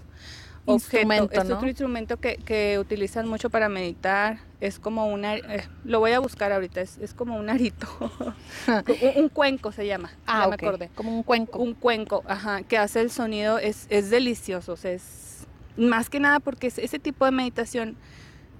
Instrumento, 0.67 1.23
objeto. 1.23 1.41
Es 1.41 1.49
¿no? 1.49 1.55
otro 1.55 1.67
instrumento 1.67 2.17
que, 2.17 2.35
que 2.37 2.77
utilizan 2.77 3.27
mucho 3.27 3.49
para 3.49 3.67
meditar. 3.67 4.37
Es 4.61 4.77
como 4.77 5.07
una. 5.07 5.33
eh, 5.37 5.67
lo 5.83 5.99
voy 5.99 6.11
a 6.11 6.19
buscar 6.19 6.51
ahorita. 6.51 6.79
Es, 6.79 6.99
es 6.99 7.15
como 7.15 7.37
un 7.37 7.49
arito. 7.49 7.87
un, 8.67 9.23
un 9.23 9.29
cuenco 9.29 9.71
se 9.71 9.87
llama. 9.87 10.11
Ah, 10.27 10.41
ya 10.43 10.47
me 10.49 10.53
acordé. 10.53 10.89
Como 10.93 11.15
un 11.17 11.23
cuenco. 11.23 11.57
Un 11.57 11.73
cuenco, 11.73 12.23
ajá, 12.27 12.61
que 12.61 12.77
hace 12.77 13.01
el 13.01 13.09
sonido, 13.09 13.57
es, 13.57 13.87
es 13.89 14.11
delicioso, 14.11 14.73
o 14.73 14.77
sea, 14.77 14.91
es 14.91 15.47
más 15.75 16.11
que 16.11 16.19
nada 16.19 16.39
porque 16.39 16.67
es- 16.67 16.77
ese 16.77 16.99
tipo 16.99 17.25
de 17.25 17.31
meditación 17.31 17.95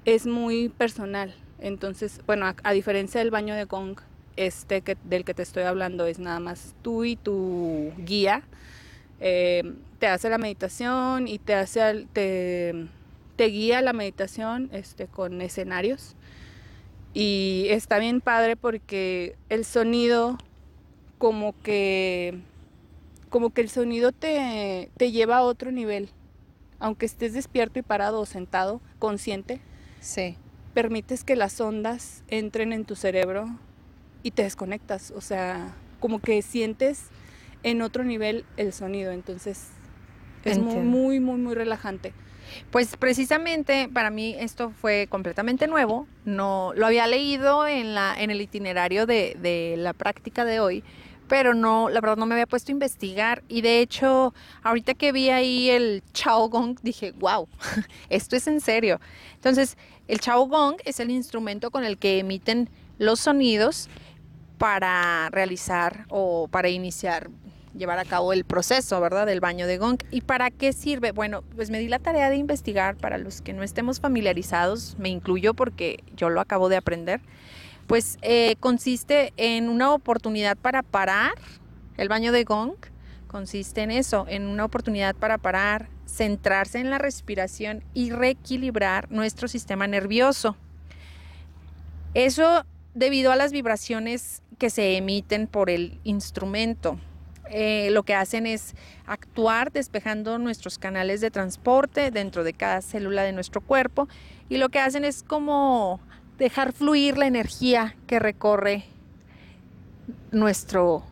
es 0.06 0.26
muy 0.26 0.70
personal. 0.70 1.36
Entonces, 1.60 2.22
bueno, 2.26 2.48
a, 2.48 2.56
a 2.64 2.72
diferencia 2.72 3.20
del 3.20 3.30
baño 3.30 3.54
de 3.54 3.66
gong, 3.66 4.00
este 4.36 4.82
que, 4.82 4.98
del 5.04 5.24
que 5.26 5.34
te 5.34 5.44
estoy 5.44 5.64
hablando 5.64 6.06
es 6.06 6.20
nada 6.20 6.40
más 6.40 6.76
tú 6.82 7.04
y 7.04 7.16
tu 7.16 7.92
guía. 7.98 8.44
eh, 9.22 9.64
te 10.00 10.08
hace 10.08 10.30
la 10.30 10.38
meditación 10.38 11.28
y 11.28 11.40
te 11.40 11.54
hace 11.56 11.82
al- 11.82 12.08
te, 12.12 12.88
te 13.38 13.46
guía 13.46 13.82
la 13.82 13.94
meditación 13.94 14.70
este, 14.74 15.08
con 15.08 15.42
escenarios. 15.42 16.16
Y 17.14 17.68
está 17.70 17.98
bien 17.98 18.20
padre 18.20 18.58
porque 18.58 19.38
el 19.50 19.64
sonido 19.64 20.38
como 21.18 21.56
que 21.64 22.40
como 23.30 23.50
que 23.52 23.62
el 23.62 23.70
sonido 23.70 24.12
te, 24.12 24.92
te 24.98 25.12
lleva 25.12 25.38
a 25.38 25.42
otro 25.44 25.72
nivel. 25.72 26.10
Aunque 26.80 27.06
estés 27.06 27.34
despierto 27.34 27.80
y 27.80 27.82
parado 27.84 28.20
o 28.20 28.26
sentado, 28.26 28.82
consciente, 29.00 29.60
Sí. 30.02 30.36
permites 30.74 31.24
que 31.24 31.36
las 31.38 31.60
ondas 31.62 32.24
entren 32.28 32.74
en 32.74 32.84
tu 32.86 32.96
cerebro 32.96 33.48
y 34.26 34.32
te 34.32 34.42
desconectas. 34.42 35.14
O 35.16 35.22
sea, 35.22 35.76
como 36.00 36.20
que 36.20 36.42
sientes 36.42 37.10
en 37.62 37.84
otro 37.84 38.04
nivel 38.04 38.44
el 38.58 38.74
sonido. 38.74 39.12
Entonces, 39.12 39.68
es 40.44 40.58
muy, 40.58 40.78
muy, 40.78 41.20
muy, 41.20 41.38
muy 41.38 41.54
relajante. 41.54 42.12
Pues 42.72 42.98
precisamente 42.98 43.88
para 43.88 44.10
mí 44.10 44.36
esto 44.40 44.72
fue 44.72 45.06
completamente 45.10 45.68
nuevo. 45.68 46.08
No 46.26 46.74
lo 46.76 46.88
había 46.88 47.06
leído 47.06 47.68
en 47.68 47.94
la 47.94 48.16
en 48.18 48.32
el 48.32 48.42
itinerario 48.42 49.06
de, 49.06 49.38
de 49.40 49.76
la 49.78 49.94
práctica 49.94 50.44
de 50.44 50.60
hoy, 50.60 50.84
pero 51.28 51.54
no, 51.54 51.90
la 51.90 52.02
verdad 52.02 52.18
no 52.18 52.26
me 52.26 52.34
había 52.34 52.48
puesto 52.48 52.72
a 52.72 52.74
investigar 52.74 53.44
y 53.48 53.62
de 53.62 53.80
hecho 53.80 54.34
ahorita 54.64 54.96
que 54.96 55.12
vi 55.12 55.30
ahí 55.30 55.70
el 55.70 56.04
chao 56.14 56.50
gong 56.50 56.78
dije, 56.82 57.14
wow, 57.14 57.48
esto 58.10 58.36
es 58.36 58.48
en 58.48 58.60
serio. 58.60 59.00
Entonces 59.36 59.78
el 60.08 60.20
chao 60.20 60.48
gong 60.48 60.78
es 60.84 61.00
el 61.00 61.12
instrumento 61.12 61.70
con 61.70 61.84
el 61.84 61.98
que 61.98 62.20
emiten 62.20 62.70
los 62.98 63.20
sonidos 63.20 63.90
para 64.58 65.30
realizar 65.32 66.06
o 66.10 66.48
para 66.48 66.70
iniciar 66.70 67.30
llevar 67.78 68.00
a 68.00 68.06
cabo 68.06 68.34
el 68.34 68.46
proceso, 68.46 69.00
¿verdad? 69.02 69.26
Del 69.26 69.40
baño 69.40 69.68
de 69.68 69.78
gong. 69.78 70.00
¿Y 70.12 70.22
para 70.22 70.50
qué 70.50 70.74
sirve? 70.74 71.12
Bueno, 71.12 71.44
pues 71.56 71.70
me 71.70 71.80
di 71.80 71.88
la 71.88 72.00
tarea 72.00 72.30
de 72.30 72.38
investigar 72.38 72.96
para 72.96 73.18
los 73.18 73.42
que 73.42 73.54
no 73.54 73.64
estemos 73.64 74.00
familiarizados, 74.00 74.96
me 74.98 75.10
incluyo 75.10 75.54
porque 75.54 76.04
yo 76.16 76.30
lo 76.30 76.42
acabo 76.42 76.70
de 76.70 76.78
aprender. 76.78 77.22
Pues 77.88 78.18
eh, 78.22 78.56
consiste 78.60 79.34
en 79.38 79.70
una 79.70 79.94
oportunidad 79.94 80.58
para 80.58 80.82
parar, 80.82 81.34
el 81.98 82.10
baño 82.10 82.32
de 82.32 82.44
gong 82.44 82.76
consiste 83.28 83.82
en 83.82 83.92
eso, 83.92 84.26
en 84.30 84.48
una 84.48 84.66
oportunidad 84.66 85.16
para 85.16 85.38
parar, 85.38 85.90
centrarse 86.08 86.80
en 86.80 86.90
la 86.90 86.98
respiración 86.98 87.84
y 87.94 88.12
reequilibrar 88.12 89.12
nuestro 89.12 89.48
sistema 89.48 89.88
nervioso. 89.88 90.56
Eso 92.14 92.66
debido 92.94 93.34
a 93.34 93.36
las 93.36 93.52
vibraciones 93.52 94.42
que 94.56 94.70
se 94.70 94.98
emiten 94.98 95.48
por 95.48 95.70
el 95.70 96.00
instrumento. 96.04 97.00
Eh, 97.50 97.90
lo 97.92 98.04
que 98.04 98.16
hacen 98.16 98.48
es 98.48 98.74
actuar 99.06 99.72
despejando 99.72 100.40
nuestros 100.40 100.80
canales 100.80 101.22
de 101.22 101.30
transporte 101.30 102.10
dentro 102.10 102.44
de 102.44 102.54
cada 102.54 102.82
célula 102.82 103.22
de 103.22 103.34
nuestro 103.34 103.62
cuerpo 103.62 104.08
y 104.50 104.58
lo 104.58 104.70
que 104.70 104.80
hacen 104.80 105.06
es 105.06 105.22
como 105.22 106.00
dejar 106.40 106.74
fluir 106.74 107.18
la 107.18 107.28
energía 107.28 107.96
que 108.08 108.20
recorre 108.20 108.86
nuestro 110.32 111.04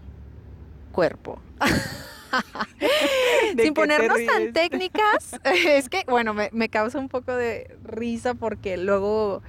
cuerpo. 0.91 1.39
¿De 3.55 3.63
Sin 3.63 3.73
ponernos 3.73 4.17
tan 4.25 4.53
técnicas, 4.53 5.39
es 5.43 5.87
que, 5.87 6.03
bueno, 6.07 6.33
me, 6.33 6.49
me 6.51 6.69
causa 6.69 6.97
un 6.97 7.09
poco 7.09 7.35
de 7.35 7.77
risa 7.83 8.33
porque 8.33 8.77
luego, 8.77 9.43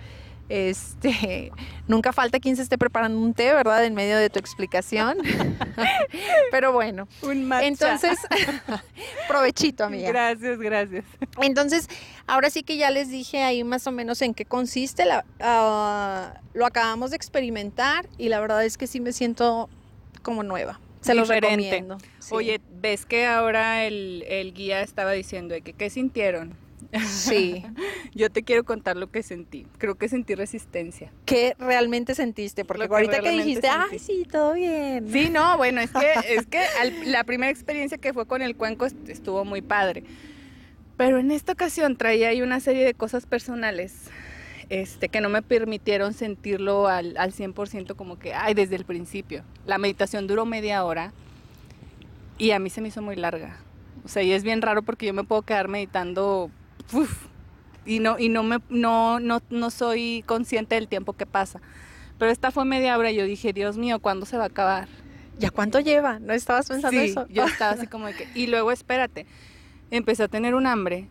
este, 0.48 1.52
nunca 1.88 2.12
falta 2.12 2.38
quien 2.40 2.56
se 2.56 2.62
esté 2.62 2.78
preparando 2.78 3.18
un 3.18 3.34
té, 3.34 3.52
¿verdad? 3.52 3.84
En 3.84 3.94
medio 3.94 4.16
de 4.18 4.30
tu 4.30 4.38
explicación. 4.38 5.18
Pero 6.50 6.72
bueno, 6.72 7.08
Un 7.22 7.44
matcha. 7.46 7.66
entonces, 7.66 8.18
provechito, 9.28 9.84
amiga. 9.84 10.08
Gracias, 10.08 10.58
gracias. 10.58 11.04
Entonces, 11.42 11.88
ahora 12.26 12.50
sí 12.50 12.62
que 12.62 12.76
ya 12.76 12.90
les 12.90 13.10
dije 13.10 13.42
ahí 13.42 13.64
más 13.64 13.86
o 13.86 13.92
menos 13.92 14.22
en 14.22 14.34
qué 14.34 14.44
consiste. 14.44 15.04
La, 15.04 15.24
ah, 15.40 16.34
lo 16.52 16.66
acabamos 16.66 17.10
de 17.10 17.16
experimentar 17.16 18.08
y 18.18 18.28
la 18.28 18.40
verdad 18.40 18.64
es 18.64 18.76
que 18.78 18.86
sí 18.86 19.00
me 19.00 19.12
siento 19.12 19.68
como 20.22 20.42
nueva. 20.42 20.80
Se 21.00 21.14
los 21.14 21.28
Diferente. 21.28 21.64
recomiendo. 21.64 21.98
Sí. 22.18 22.34
Oye, 22.34 22.60
¿ves 22.80 23.04
que 23.04 23.26
ahora 23.26 23.84
el, 23.84 24.24
el 24.26 24.54
guía 24.54 24.80
estaba 24.80 25.12
diciendo 25.12 25.52
de 25.52 25.60
que 25.60 25.74
qué 25.74 25.90
sintieron? 25.90 26.56
Sí. 27.06 27.64
Yo 28.14 28.30
te 28.30 28.42
quiero 28.42 28.64
contar 28.64 28.96
lo 28.96 29.10
que 29.10 29.22
sentí. 29.22 29.66
Creo 29.78 29.96
que 29.96 30.08
sentí 30.08 30.34
resistencia. 30.34 31.10
¿Qué 31.26 31.54
realmente 31.58 32.14
sentiste? 32.14 32.64
Porque 32.64 32.86
que 32.88 32.94
ahorita 32.94 33.20
que 33.20 33.30
dijiste, 33.30 33.68
ay, 33.68 33.88
sentí. 33.90 33.98
sí, 33.98 34.24
todo 34.30 34.54
bien. 34.54 35.08
Sí, 35.10 35.30
no, 35.30 35.56
bueno, 35.56 35.80
es 35.80 35.90
que, 35.90 36.12
es 36.34 36.46
que 36.46 36.60
al- 36.80 37.10
la 37.12 37.24
primera 37.24 37.50
experiencia 37.50 37.98
que 37.98 38.12
fue 38.12 38.26
con 38.26 38.42
el 38.42 38.56
cuenco 38.56 38.86
est- 38.86 39.08
estuvo 39.08 39.44
muy 39.44 39.62
padre. 39.62 40.04
Pero 40.96 41.18
en 41.18 41.30
esta 41.32 41.52
ocasión 41.52 41.96
traía 41.96 42.28
ahí 42.28 42.40
una 42.42 42.60
serie 42.60 42.84
de 42.84 42.94
cosas 42.94 43.26
personales 43.26 44.08
este, 44.68 45.08
que 45.08 45.20
no 45.20 45.28
me 45.28 45.42
permitieron 45.42 46.14
sentirlo 46.14 46.86
al, 46.86 47.16
al 47.18 47.32
100% 47.32 47.96
como 47.96 48.18
que, 48.18 48.32
ay, 48.32 48.54
desde 48.54 48.76
el 48.76 48.84
principio. 48.84 49.42
La 49.66 49.76
meditación 49.78 50.26
duró 50.28 50.46
media 50.46 50.84
hora 50.84 51.12
y 52.38 52.52
a 52.52 52.58
mí 52.58 52.70
se 52.70 52.80
me 52.80 52.88
hizo 52.88 53.02
muy 53.02 53.16
larga. 53.16 53.58
O 54.04 54.08
sea, 54.08 54.22
y 54.22 54.32
es 54.32 54.42
bien 54.44 54.62
raro 54.62 54.82
porque 54.82 55.06
yo 55.06 55.14
me 55.14 55.24
puedo 55.24 55.42
quedar 55.42 55.68
meditando 55.68 56.50
uf, 56.92 57.26
y 57.84 57.98
no 58.00 58.18
y 58.18 58.28
no 58.28 58.42
me 58.42 58.58
no 58.68 59.20
no 59.20 59.40
no 59.50 59.70
soy 59.70 60.22
consciente 60.26 60.74
del 60.74 60.88
tiempo 60.88 61.12
que 61.12 61.26
pasa. 61.26 61.60
Pero 62.18 62.30
esta 62.30 62.50
fue 62.50 62.64
media 62.64 62.96
hora 62.96 63.10
y 63.10 63.16
yo 63.16 63.24
dije, 63.24 63.52
Dios 63.52 63.76
mío, 63.76 63.98
¿cuándo 63.98 64.24
se 64.26 64.36
va 64.36 64.44
a 64.44 64.46
acabar? 64.46 64.88
¿Ya 65.36 65.50
cuánto 65.50 65.80
lleva? 65.80 66.20
¿No 66.20 66.32
estabas 66.32 66.68
pensando 66.68 67.00
Sí, 67.00 67.10
eso? 67.10 67.26
yo 67.28 67.42
estaba 67.46 67.72
así 67.72 67.88
como 67.88 68.06
de 68.06 68.14
que... 68.14 68.28
Y 68.34 68.46
luego, 68.46 68.70
espérate, 68.70 69.26
empecé 69.90 70.22
a 70.22 70.28
tener 70.28 70.54
un 70.54 70.66
hambre. 70.68 71.08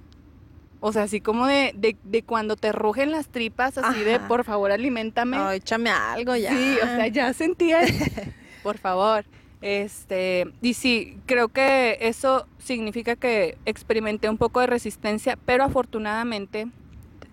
O 0.79 0.93
sea, 0.93 1.03
así 1.03 1.19
como 1.19 1.45
de, 1.45 1.73
de, 1.75 1.97
de 2.03 2.23
cuando 2.23 2.55
te 2.55 2.71
rugen 2.71 3.11
las 3.11 3.27
tripas, 3.27 3.77
así 3.77 4.03
de, 4.03 4.19
por 4.21 4.45
favor, 4.45 4.71
aliméntame. 4.71 5.37
Ay, 5.37 5.57
échame 5.57 5.89
algo 5.89 6.35
ya. 6.37 6.55
Sí, 6.55 6.77
o 6.81 6.85
sea, 6.85 7.07
ya 7.07 7.33
sentía, 7.33 7.81
el- 7.83 7.93
por 8.63 8.77
favor. 8.77 9.25
Este, 9.63 10.51
y 10.61 10.73
sí, 10.73 11.17
creo 11.25 11.47
que 11.47 11.97
eso 12.01 12.47
significa 12.59 13.15
que 13.15 13.57
experimenté 13.65 14.29
un 14.29 14.37
poco 14.37 14.59
de 14.59 14.67
resistencia, 14.67 15.37
pero 15.45 15.63
afortunadamente, 15.63 16.67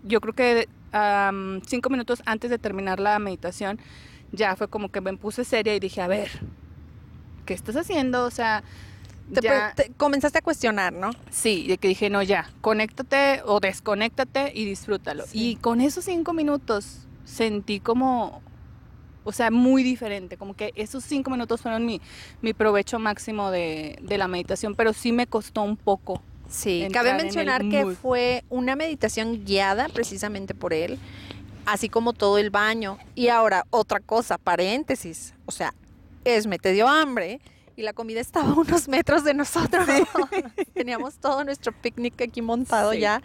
yo 0.04 0.20
creo 0.20 0.34
que 0.34 0.68
cinco 1.66 1.90
minutos 1.90 2.22
antes 2.26 2.49
de 2.50 2.58
terminar 2.58 3.00
la 3.00 3.18
meditación, 3.18 3.80
ya 4.30 4.54
fue 4.54 4.68
como 4.68 4.90
que 4.90 5.00
me 5.00 5.16
puse 5.16 5.44
seria 5.44 5.75
y 5.75 5.80
dije, 5.80 6.02
a 6.02 6.06
ver, 6.06 6.30
¿qué 7.46 7.54
estás 7.54 7.75
haciendo? 7.76 8.25
O 8.25 8.30
sea, 8.30 8.62
Te, 9.34 9.40
ya, 9.40 9.72
te- 9.75 9.90
comenzaste 9.96 10.38
a 10.38 10.42
cuestionar, 10.42 10.92
¿no? 10.92 11.10
sí, 11.30 11.66
de 11.66 11.78
que 11.78 11.88
dije, 11.88 12.10
no, 12.10 12.22
ya, 12.22 12.49
conéctate 12.60 13.42
o 13.44 13.58
desconéctate 13.58 14.52
y 14.54 14.64
disfrútalo. 14.66 15.25
Sí. 15.26 15.50
Y 15.50 15.56
con 15.56 15.80
esos 15.80 16.04
cinco 16.04 16.32
minutos 16.32 17.08
sentí 17.25 17.80
como, 17.80 18.40
o 19.24 19.32
sea, 19.32 19.50
muy 19.50 19.82
diferente, 19.82 20.36
como 20.36 20.54
que 20.54 20.72
esos 20.76 21.04
cinco 21.04 21.30
minutos 21.30 21.60
fueron 21.60 21.86
mi, 21.86 22.00
mi 22.42 22.54
provecho 22.54 22.98
máximo 22.98 23.50
de, 23.50 23.98
de 24.02 24.18
la 24.18 24.28
meditación, 24.28 24.74
pero 24.74 24.92
sí 24.92 25.12
me 25.12 25.26
costó 25.26 25.62
un 25.62 25.76
poco. 25.76 26.22
Sí, 26.48 26.88
cabe 26.92 27.14
mencionar 27.14 27.68
que 27.68 27.86
fue 27.94 28.44
una 28.50 28.74
meditación 28.74 29.44
guiada 29.44 29.88
precisamente 29.88 30.52
por 30.52 30.72
él, 30.72 30.98
así 31.64 31.88
como 31.88 32.12
todo 32.12 32.38
el 32.38 32.50
baño. 32.50 32.98
Y 33.14 33.28
ahora, 33.28 33.66
otra 33.70 34.00
cosa, 34.00 34.36
paréntesis, 34.36 35.32
o 35.46 35.52
sea, 35.52 35.72
Esme 36.24 36.58
te 36.58 36.72
dio 36.72 36.88
hambre 36.88 37.40
y 37.80 37.82
la 37.82 37.92
comida 37.94 38.20
estaba 38.20 38.50
a 38.50 38.52
unos 38.54 38.88
metros 38.88 39.25
de 39.25 39.32
nosotros. 39.34 39.87
Teníamos 40.75 41.16
todo 41.16 41.42
nuestro 41.44 41.72
picnic 41.72 42.20
aquí 42.20 42.42
montado 42.42 42.92
Sí. 42.92 43.00
ya 43.00 43.22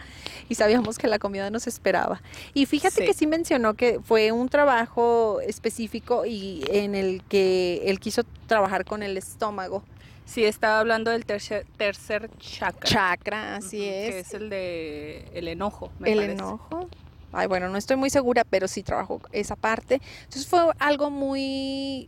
y 0.49 0.55
sabíamos 0.55 0.97
que 0.97 1.07
la 1.07 1.19
comida 1.19 1.49
nos 1.49 1.67
esperaba. 1.67 2.21
Y 2.53 2.65
fíjate 2.65 3.01
Sí. 3.01 3.05
que 3.05 3.13
sí 3.13 3.27
mencionó 3.27 3.73
que 3.73 3.99
fue 4.03 4.31
un 4.31 4.47
trabajo 4.49 5.39
específico 5.41 6.25
y 6.25 6.63
en 6.69 6.95
el 6.95 7.21
que 7.27 7.83
él 7.85 7.99
quiso 7.99 8.23
trabajar 8.47 8.85
con 8.85 9.03
el 9.03 9.17
estómago. 9.17 9.83
Sí, 10.25 10.43
estaba 10.45 10.79
hablando 10.79 11.11
del 11.11 11.25
tercer, 11.25 11.67
tercer 11.77 12.29
chakra. 12.39 12.89
Chakra, 12.89 13.55
así 13.57 13.83
es. 13.85 14.09
Que 14.15 14.19
es 14.21 14.33
el 14.33 14.49
de 14.49 15.25
el 15.33 15.47
enojo. 15.47 15.91
me 15.99 16.11
el 16.11 16.17
parece. 16.17 16.33
enojo. 16.33 16.89
Ay, 17.31 17.47
bueno, 17.47 17.67
no 17.67 17.77
estoy 17.77 17.97
muy 17.97 18.09
segura, 18.09 18.45
pero 18.49 18.67
sí 18.69 18.81
trabajo 18.81 19.19
esa 19.33 19.55
parte. 19.57 20.01
Entonces 20.23 20.47
fue 20.47 20.61
algo 20.79 21.11
muy 21.11 22.07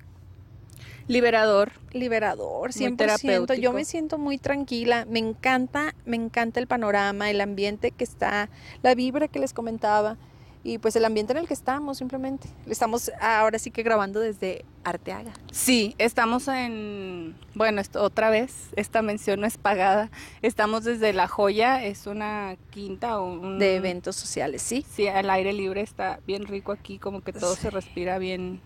liberador, 1.07 1.71
liberador, 1.93 2.71
100%. 2.71 3.59
Yo 3.59 3.73
me 3.73 3.85
siento 3.85 4.17
muy 4.17 4.37
tranquila, 4.37 5.05
me 5.09 5.19
encanta, 5.19 5.95
me 6.05 6.15
encanta 6.15 6.59
el 6.59 6.67
panorama, 6.67 7.29
el 7.29 7.41
ambiente 7.41 7.91
que 7.91 8.03
está, 8.03 8.49
la 8.81 8.95
vibra 8.95 9.27
que 9.27 9.39
les 9.39 9.53
comentaba 9.53 10.17
y 10.63 10.79
pues 10.79 10.97
el 10.97 11.05
ambiente 11.05 11.31
en 11.31 11.39
el 11.39 11.47
que 11.47 11.53
estamos 11.53 11.97
simplemente. 11.97 12.49
Estamos 12.65 13.09
ahora 13.21 13.57
sí 13.57 13.71
que 13.71 13.83
grabando 13.83 14.19
desde 14.19 14.65
Arteaga. 14.83 15.31
Sí, 15.49 15.95
estamos 15.97 16.49
en, 16.49 17.35
bueno, 17.55 17.79
esto, 17.79 18.03
otra 18.03 18.29
vez, 18.29 18.51
esta 18.75 19.01
mención 19.01 19.39
no 19.39 19.47
es 19.47 19.57
pagada. 19.57 20.09
Estamos 20.41 20.83
desde 20.83 21.13
La 21.13 21.29
Joya, 21.29 21.85
es 21.85 22.05
una 22.05 22.57
quinta 22.69 23.19
o 23.19 23.31
un... 23.31 23.59
De 23.59 23.77
eventos 23.77 24.17
sociales, 24.17 24.61
sí. 24.61 24.85
Sí, 24.93 25.07
al 25.07 25.29
aire 25.29 25.53
libre 25.53 25.79
está 25.79 26.19
bien 26.27 26.45
rico 26.45 26.73
aquí, 26.73 26.99
como 26.99 27.21
que 27.21 27.31
todo 27.31 27.55
se 27.55 27.69
respira 27.69 28.17
bien, 28.17 28.59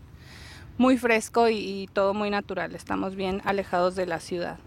muy 0.77 0.97
fresco 0.97 1.49
y, 1.49 1.57
y 1.57 1.87
todo 1.87 2.13
muy 2.13 2.29
natural. 2.29 2.75
Estamos 2.75 3.15
bien 3.15 3.41
alejados 3.45 3.95
de 3.95 4.05
la 4.05 4.19
ciudad. 4.19 4.57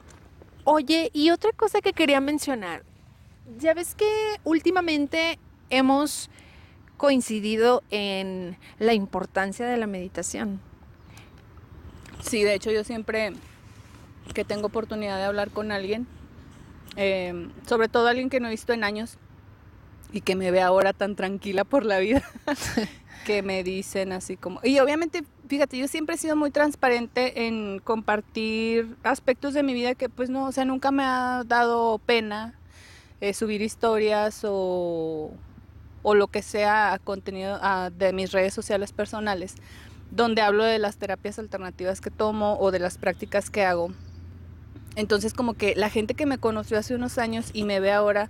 Oye, 0.64 1.10
y 1.12 1.30
otra 1.30 1.52
cosa 1.52 1.80
que 1.80 1.92
quería 1.92 2.20
mencionar. 2.20 2.84
Ya 3.58 3.74
ves 3.74 3.94
que 3.94 4.08
últimamente 4.44 5.38
hemos 5.70 6.30
coincidido 6.96 7.82
en 7.90 8.56
la 8.78 8.94
importancia 8.94 9.66
de 9.66 9.76
la 9.76 9.86
meditación. 9.86 10.60
Sí, 12.22 12.42
de 12.42 12.54
hecho 12.54 12.70
yo 12.70 12.84
siempre 12.84 13.32
que 14.32 14.44
tengo 14.44 14.68
oportunidad 14.68 15.18
de 15.18 15.24
hablar 15.24 15.50
con 15.50 15.70
alguien, 15.70 16.06
eh, 16.96 17.50
sobre 17.66 17.88
todo 17.88 18.08
alguien 18.08 18.30
que 18.30 18.40
no 18.40 18.48
he 18.48 18.50
visto 18.50 18.72
en 18.72 18.84
años 18.84 19.18
y 20.14 20.22
que 20.22 20.36
me 20.36 20.50
ve 20.50 20.62
ahora 20.62 20.94
tan 20.94 21.16
tranquila 21.16 21.64
por 21.64 21.84
la 21.84 21.98
vida, 21.98 22.22
que 23.26 23.42
me 23.42 23.62
dicen 23.62 24.12
así 24.12 24.36
como... 24.36 24.60
Y 24.62 24.78
obviamente, 24.78 25.24
fíjate, 25.48 25.76
yo 25.76 25.88
siempre 25.88 26.14
he 26.14 26.18
sido 26.18 26.36
muy 26.36 26.50
transparente 26.50 27.46
en 27.46 27.80
compartir 27.80 28.96
aspectos 29.02 29.52
de 29.52 29.62
mi 29.62 29.74
vida 29.74 29.94
que 29.94 30.08
pues 30.08 30.30
no, 30.30 30.46
o 30.46 30.52
sea, 30.52 30.64
nunca 30.64 30.90
me 30.90 31.02
ha 31.02 31.42
dado 31.44 31.98
pena 31.98 32.54
eh, 33.20 33.34
subir 33.34 33.60
historias 33.60 34.40
o 34.44 35.32
o 36.04 36.14
lo 36.14 36.28
que 36.28 36.42
sea 36.42 37.00
contenido 37.02 37.58
de 37.96 38.12
mis 38.12 38.30
redes 38.30 38.52
sociales 38.52 38.92
personales, 38.92 39.54
donde 40.10 40.42
hablo 40.42 40.62
de 40.62 40.78
las 40.78 40.98
terapias 40.98 41.38
alternativas 41.38 42.02
que 42.02 42.10
tomo 42.10 42.58
o 42.60 42.70
de 42.70 42.78
las 42.78 42.98
prácticas 42.98 43.48
que 43.48 43.64
hago. 43.64 43.90
Entonces 44.96 45.32
como 45.32 45.54
que 45.54 45.74
la 45.74 45.88
gente 45.88 46.12
que 46.12 46.26
me 46.26 46.36
conoció 46.36 46.78
hace 46.78 46.94
unos 46.94 47.16
años 47.16 47.50
y 47.54 47.64
me 47.64 47.80
ve 47.80 47.90
ahora 47.90 48.28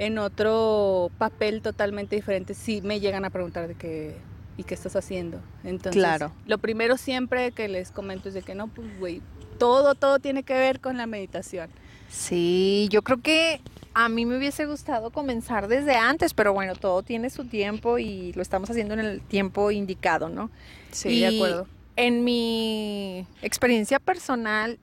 en 0.00 0.16
otro 0.16 1.10
papel 1.18 1.60
totalmente 1.60 2.16
diferente, 2.16 2.54
sí 2.54 2.80
me 2.80 3.00
llegan 3.00 3.26
a 3.26 3.30
preguntar 3.30 3.68
de 3.68 3.74
qué 3.74 4.16
y 4.56 4.64
qué 4.64 4.74
estás 4.74 4.96
haciendo. 4.96 5.40
Entonces, 5.62 6.00
claro. 6.00 6.32
lo 6.46 6.58
primero 6.58 6.96
siempre 6.96 7.52
que 7.52 7.68
les 7.68 7.92
comento 7.92 8.28
es 8.28 8.34
de 8.34 8.42
que 8.42 8.54
no, 8.54 8.68
pues 8.68 8.98
güey, 8.98 9.22
todo, 9.58 9.94
todo 9.94 10.18
tiene 10.18 10.42
que 10.42 10.54
ver 10.54 10.80
con 10.80 10.96
la 10.96 11.06
meditación. 11.06 11.68
Sí, 12.08 12.88
yo 12.90 13.02
creo 13.02 13.20
que 13.20 13.60
a 13.92 14.08
mí 14.08 14.24
me 14.24 14.38
hubiese 14.38 14.64
gustado 14.64 15.10
comenzar 15.10 15.68
desde 15.68 15.96
antes, 15.96 16.32
pero 16.32 16.54
bueno, 16.54 16.74
todo 16.74 17.02
tiene 17.02 17.28
su 17.28 17.44
tiempo 17.44 17.98
y 17.98 18.32
lo 18.32 18.40
estamos 18.40 18.70
haciendo 18.70 18.94
en 18.94 19.00
el 19.00 19.20
tiempo 19.20 19.70
indicado, 19.70 20.30
¿no? 20.30 20.50
Sí, 20.92 21.20
de 21.20 21.36
acuerdo. 21.36 21.66
En 21.96 22.24
mi 22.24 23.26
experiencia 23.42 23.98
personal, 23.98 24.78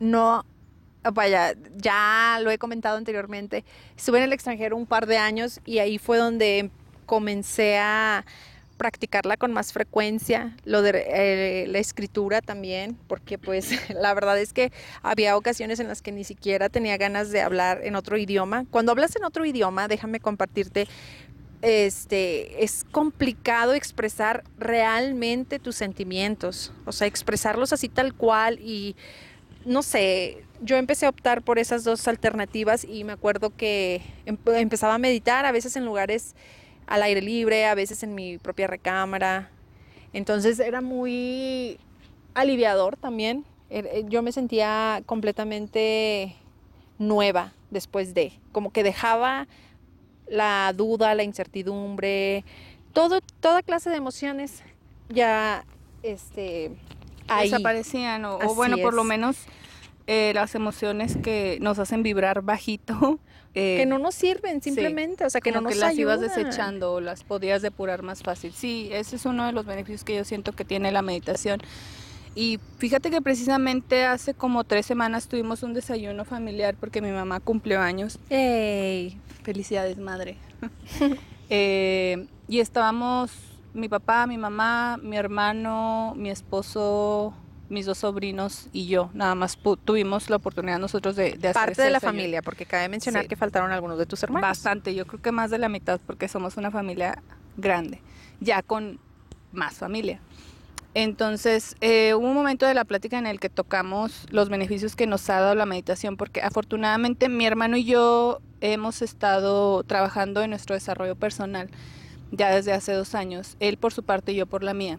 no, 0.00 0.46
vaya, 1.12 1.54
ya 1.76 2.38
lo 2.42 2.50
he 2.50 2.58
comentado 2.58 2.96
anteriormente, 2.96 3.64
estuve 3.96 4.18
en 4.18 4.24
el 4.24 4.32
extranjero 4.32 4.76
un 4.76 4.86
par 4.86 5.06
de 5.06 5.18
años 5.18 5.60
y 5.64 5.78
ahí 5.78 5.98
fue 5.98 6.18
donde 6.18 6.70
comencé 7.06 7.78
a 7.78 8.24
practicarla 8.82 9.36
con 9.36 9.52
más 9.52 9.72
frecuencia, 9.72 10.56
lo 10.64 10.82
de 10.82 11.04
eh, 11.06 11.66
la 11.68 11.78
escritura 11.78 12.40
también, 12.40 12.98
porque 13.06 13.38
pues 13.38 13.70
la 13.94 14.12
verdad 14.12 14.38
es 14.40 14.52
que 14.52 14.72
había 15.02 15.36
ocasiones 15.36 15.78
en 15.78 15.86
las 15.86 16.02
que 16.02 16.10
ni 16.10 16.24
siquiera 16.24 16.68
tenía 16.68 16.96
ganas 16.96 17.30
de 17.30 17.42
hablar 17.42 17.80
en 17.84 17.94
otro 17.94 18.16
idioma. 18.16 18.64
Cuando 18.70 18.90
hablas 18.90 19.14
en 19.14 19.24
otro 19.24 19.44
idioma, 19.44 19.86
déjame 19.86 20.18
compartirte, 20.18 20.88
este, 21.60 22.64
es 22.64 22.84
complicado 22.90 23.74
expresar 23.74 24.42
realmente 24.58 25.60
tus 25.60 25.76
sentimientos, 25.76 26.72
o 26.84 26.90
sea, 26.90 27.06
expresarlos 27.06 27.72
así 27.72 27.88
tal 27.88 28.14
cual 28.14 28.58
y 28.58 28.96
no 29.64 29.82
sé, 29.82 30.44
yo 30.60 30.76
empecé 30.76 31.06
a 31.06 31.08
optar 31.08 31.42
por 31.42 31.58
esas 31.58 31.84
dos 31.84 32.06
alternativas 32.08 32.84
y 32.84 33.04
me 33.04 33.12
acuerdo 33.12 33.50
que 33.50 34.02
em, 34.26 34.36
empezaba 34.46 34.94
a 34.94 34.98
meditar 34.98 35.44
a 35.46 35.52
veces 35.52 35.76
en 35.76 35.84
lugares 35.84 36.34
al 36.86 37.02
aire 37.02 37.20
libre, 37.20 37.66
a 37.66 37.74
veces 37.74 38.02
en 38.02 38.14
mi 38.14 38.38
propia 38.38 38.66
recámara. 38.66 39.50
Entonces 40.12 40.58
era 40.60 40.80
muy 40.80 41.78
aliviador 42.34 42.96
también. 42.96 43.44
Er, 43.70 43.86
eh, 43.86 44.04
yo 44.08 44.22
me 44.22 44.32
sentía 44.32 45.02
completamente 45.06 46.36
nueva 46.98 47.52
después 47.70 48.14
de, 48.14 48.32
como 48.52 48.72
que 48.72 48.82
dejaba 48.82 49.48
la 50.28 50.72
duda, 50.74 51.14
la 51.14 51.24
incertidumbre, 51.24 52.44
todo, 52.92 53.20
toda 53.40 53.62
clase 53.62 53.90
de 53.90 53.96
emociones 53.96 54.62
ya 55.08 55.64
este, 56.02 56.72
ahí. 57.28 57.50
desaparecían 57.50 58.24
o, 58.24 58.38
bueno, 58.54 58.78
por 58.78 58.94
lo 58.94 59.04
menos 59.04 59.36
eh, 60.06 60.32
las 60.34 60.54
emociones 60.54 61.16
que 61.16 61.58
nos 61.60 61.78
hacen 61.78 62.02
vibrar 62.02 62.42
bajito 62.42 63.18
que 63.54 63.82
eh, 63.82 63.86
no 63.86 63.98
nos 63.98 64.14
sirven 64.14 64.62
simplemente, 64.62 65.24
o 65.24 65.30
sea, 65.30 65.40
que 65.40 65.52
no 65.52 65.60
nos 65.60 65.74
que 65.74 65.78
las 65.78 65.96
ibas 65.98 66.20
desechando 66.20 66.94
o 66.94 67.00
las 67.00 67.22
podías 67.22 67.60
depurar 67.60 68.02
más 68.02 68.22
fácil. 68.22 68.52
Sí, 68.52 68.88
ese 68.92 69.16
es 69.16 69.26
uno 69.26 69.44
de 69.44 69.52
los 69.52 69.66
beneficios 69.66 70.04
que 70.04 70.16
yo 70.16 70.24
siento 70.24 70.52
que 70.52 70.64
tiene 70.64 70.90
la 70.90 71.02
meditación. 71.02 71.60
Y 72.34 72.58
fíjate 72.78 73.10
que 73.10 73.20
precisamente 73.20 74.06
hace 74.06 74.32
como 74.32 74.64
tres 74.64 74.86
semanas 74.86 75.28
tuvimos 75.28 75.62
un 75.62 75.74
desayuno 75.74 76.24
familiar 76.24 76.74
porque 76.80 77.02
mi 77.02 77.10
mamá 77.10 77.40
cumplió 77.40 77.80
años. 77.80 78.18
¡Ey! 78.30 79.18
Felicidades, 79.42 79.98
madre. 79.98 80.36
Eh, 81.54 82.28
y 82.48 82.60
estábamos 82.60 83.30
mi 83.74 83.88
papá, 83.88 84.26
mi 84.26 84.38
mamá, 84.38 84.98
mi 85.02 85.16
hermano, 85.16 86.14
mi 86.16 86.30
esposo, 86.30 87.34
mis 87.68 87.86
dos 87.86 87.98
sobrinos 87.98 88.68
y 88.72 88.86
yo. 88.86 89.10
Nada 89.14 89.34
más 89.34 89.58
tuvimos 89.84 90.28
la 90.30 90.36
oportunidad 90.36 90.78
nosotros 90.78 91.16
de, 91.16 91.32
de 91.32 91.48
hacer 91.48 91.54
Parte 91.54 91.82
de 91.82 91.90
la 91.90 92.00
familia, 92.00 92.42
porque 92.42 92.66
cabe 92.66 92.88
mencionar 92.88 93.26
que 93.26 93.36
faltaron 93.36 93.72
algunos 93.72 93.98
de 93.98 94.06
tus 94.06 94.22
hermanos. 94.22 94.48
Bastante, 94.48 94.94
yo 94.94 95.06
creo 95.06 95.22
que 95.22 95.32
más 95.32 95.50
de 95.50 95.58
la 95.58 95.68
mitad, 95.68 96.00
porque 96.06 96.28
somos 96.28 96.56
una 96.56 96.70
familia 96.70 97.22
grande, 97.56 98.00
ya 98.40 98.62
con 98.62 98.98
más 99.52 99.74
familia. 99.74 100.20
Entonces, 100.94 101.74
eh, 101.80 102.12
hubo 102.14 102.28
un 102.28 102.34
momento 102.34 102.66
de 102.66 102.74
la 102.74 102.84
plática 102.84 103.16
en 103.18 103.26
el 103.26 103.40
que 103.40 103.48
tocamos 103.48 104.26
los 104.30 104.50
beneficios 104.50 104.94
que 104.94 105.06
nos 105.06 105.28
ha 105.30 105.40
dado 105.40 105.54
la 105.54 105.64
meditación, 105.64 106.18
porque 106.18 106.42
afortunadamente 106.42 107.30
mi 107.30 107.46
hermano 107.46 107.78
y 107.78 107.84
yo 107.84 108.40
hemos 108.60 109.00
estado 109.00 109.82
trabajando 109.84 110.42
en 110.42 110.50
nuestro 110.50 110.74
desarrollo 110.74 111.16
personal 111.16 111.70
ya 112.32 112.54
desde 112.54 112.72
hace 112.72 112.92
dos 112.92 113.14
años, 113.14 113.56
él 113.60 113.76
por 113.76 113.92
su 113.92 114.02
parte 114.02 114.32
y 114.32 114.36
yo 114.36 114.46
por 114.46 114.64
la 114.64 114.74
mía. 114.74 114.98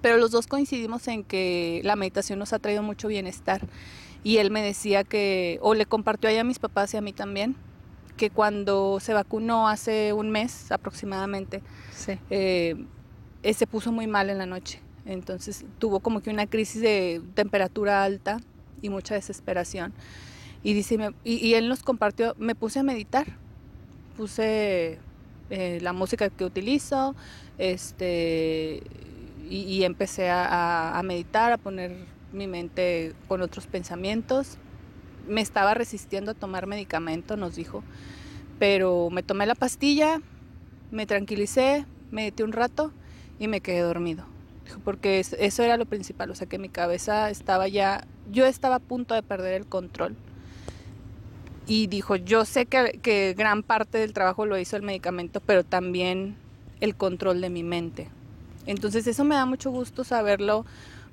Pero 0.00 0.18
los 0.18 0.30
dos 0.30 0.46
coincidimos 0.46 1.08
en 1.08 1.24
que 1.24 1.80
la 1.82 1.96
meditación 1.96 2.38
nos 2.38 2.52
ha 2.52 2.58
traído 2.58 2.82
mucho 2.82 3.08
bienestar. 3.08 3.62
Y 4.22 4.36
él 4.36 4.50
me 4.50 4.62
decía 4.62 5.04
que, 5.04 5.58
o 5.62 5.74
le 5.74 5.86
compartió 5.86 6.28
ahí 6.28 6.36
a 6.36 6.44
mis 6.44 6.58
papás 6.58 6.94
y 6.94 6.96
a 6.96 7.00
mí 7.00 7.12
también, 7.12 7.56
que 8.16 8.30
cuando 8.30 9.00
se 9.00 9.14
vacunó 9.14 9.68
hace 9.68 10.12
un 10.12 10.30
mes 10.30 10.70
aproximadamente, 10.70 11.62
eh, 12.30 12.76
se 13.42 13.66
puso 13.66 13.90
muy 13.90 14.06
mal 14.06 14.28
en 14.30 14.38
la 14.38 14.46
noche. 14.46 14.80
Entonces 15.06 15.64
tuvo 15.78 16.00
como 16.00 16.20
que 16.20 16.30
una 16.30 16.46
crisis 16.46 16.82
de 16.82 17.22
temperatura 17.34 18.04
alta 18.04 18.38
y 18.82 18.90
mucha 18.90 19.14
desesperación. 19.14 19.94
Y, 20.62 20.74
dice, 20.74 20.98
y, 21.24 21.54
él 21.54 21.68
nos 21.68 21.82
compartió, 21.82 22.34
me 22.36 22.54
puse 22.54 22.80
a 22.80 22.82
meditar, 22.82 23.26
puse 24.16 24.98
eh, 25.50 25.78
la 25.80 25.92
música 25.92 26.28
que 26.28 26.44
utilizo, 26.44 27.14
este, 27.56 28.82
y, 29.48 29.82
empecé 29.84 30.28
a, 30.30 31.00
meditar, 31.04 31.52
a 31.52 31.58
poner 31.58 31.96
mi 32.32 32.46
mente 32.46 33.14
con 33.28 33.40
otros 33.40 33.66
pensamientos. 33.66 34.58
Me 35.26 35.40
estaba 35.40 35.74
resistiendo 35.74 36.32
a 36.32 36.34
tomar 36.34 36.66
medicamento, 36.66 37.36
nos 37.36 37.56
dijo, 37.56 37.82
pero 38.58 39.08
me 39.10 39.22
tomé 39.22 39.46
la 39.46 39.54
pastilla, 39.54 40.20
me 40.90 41.06
tranquilicé, 41.06 41.86
medité 42.10 42.44
un 42.44 42.52
rato 42.52 42.92
y 43.38 43.48
me 43.48 43.60
quedé 43.60 43.80
dormido. 43.80 44.24
Porque 44.84 45.20
eso 45.20 45.62
era 45.62 45.78
lo 45.78 45.86
principal, 45.86 46.30
o 46.30 46.34
sea 46.34 46.46
que 46.46 46.58
mi 46.58 46.68
cabeza 46.68 47.30
estaba 47.30 47.68
ya, 47.68 48.06
yo 48.30 48.44
estaba 48.44 48.76
a 48.76 48.80
punto 48.80 49.14
de 49.14 49.22
perder 49.22 49.54
el 49.54 49.66
control. 49.66 50.14
Y 51.68 51.86
dijo, 51.86 52.16
yo 52.16 52.44
sé 52.44 52.66
que, 52.66 52.98
que 53.00 53.34
gran 53.36 53.62
parte 53.62 53.98
del 53.98 54.12
trabajo 54.12 54.46
lo 54.46 54.58
hizo 54.58 54.74
el 54.76 54.82
medicamento, 54.82 55.40
pero 55.40 55.62
también 55.62 56.34
el 56.80 56.96
control 56.96 57.40
de 57.40 57.50
mi 57.50 57.62
mente. 57.62 58.08
Entonces 58.66 59.06
eso 59.06 59.24
me 59.24 59.36
da 59.36 59.46
mucho 59.46 59.70
gusto 59.70 60.02
saberlo 60.02 60.66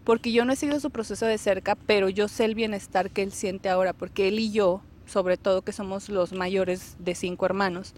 porque 0.04 0.32
yo 0.32 0.46
no 0.46 0.54
he 0.54 0.56
seguido 0.56 0.80
su 0.80 0.91
proceso 0.91 1.26
de 1.26 1.38
cerca, 1.38 1.76
pero 1.76 2.10
yo 2.10 2.28
sé 2.28 2.46
el 2.46 2.56
bienestar 2.56 3.10
que 3.10 3.24
él 3.24 3.32
siente 3.32 3.70
ahora, 3.70 3.91
porque 3.91 4.28
él 4.28 4.39
y 4.39 4.52
yo, 4.52 4.82
sobre 5.08 5.36
todo 5.36 5.63
que 5.63 5.72
somos 5.72 6.10
los 6.10 6.32
mayores 6.32 6.96
de 7.00 7.15
cinco 7.15 7.46
hermanos, 7.46 7.94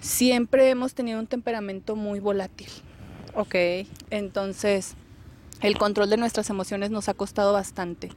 siempre 0.00 0.70
hemos 0.70 0.94
tenido 0.94 1.18
un 1.18 1.26
temperamento 1.26 1.96
muy 1.96 2.20
volátil. 2.20 2.68
Ok. 3.34 3.54
Entonces, 4.10 4.94
el 5.60 5.76
control 5.76 6.10
de 6.10 6.16
nuestras 6.16 6.50
emociones 6.50 6.90
nos 6.90 7.08
ha 7.08 7.14
costado 7.14 7.52
bastante, 7.52 8.10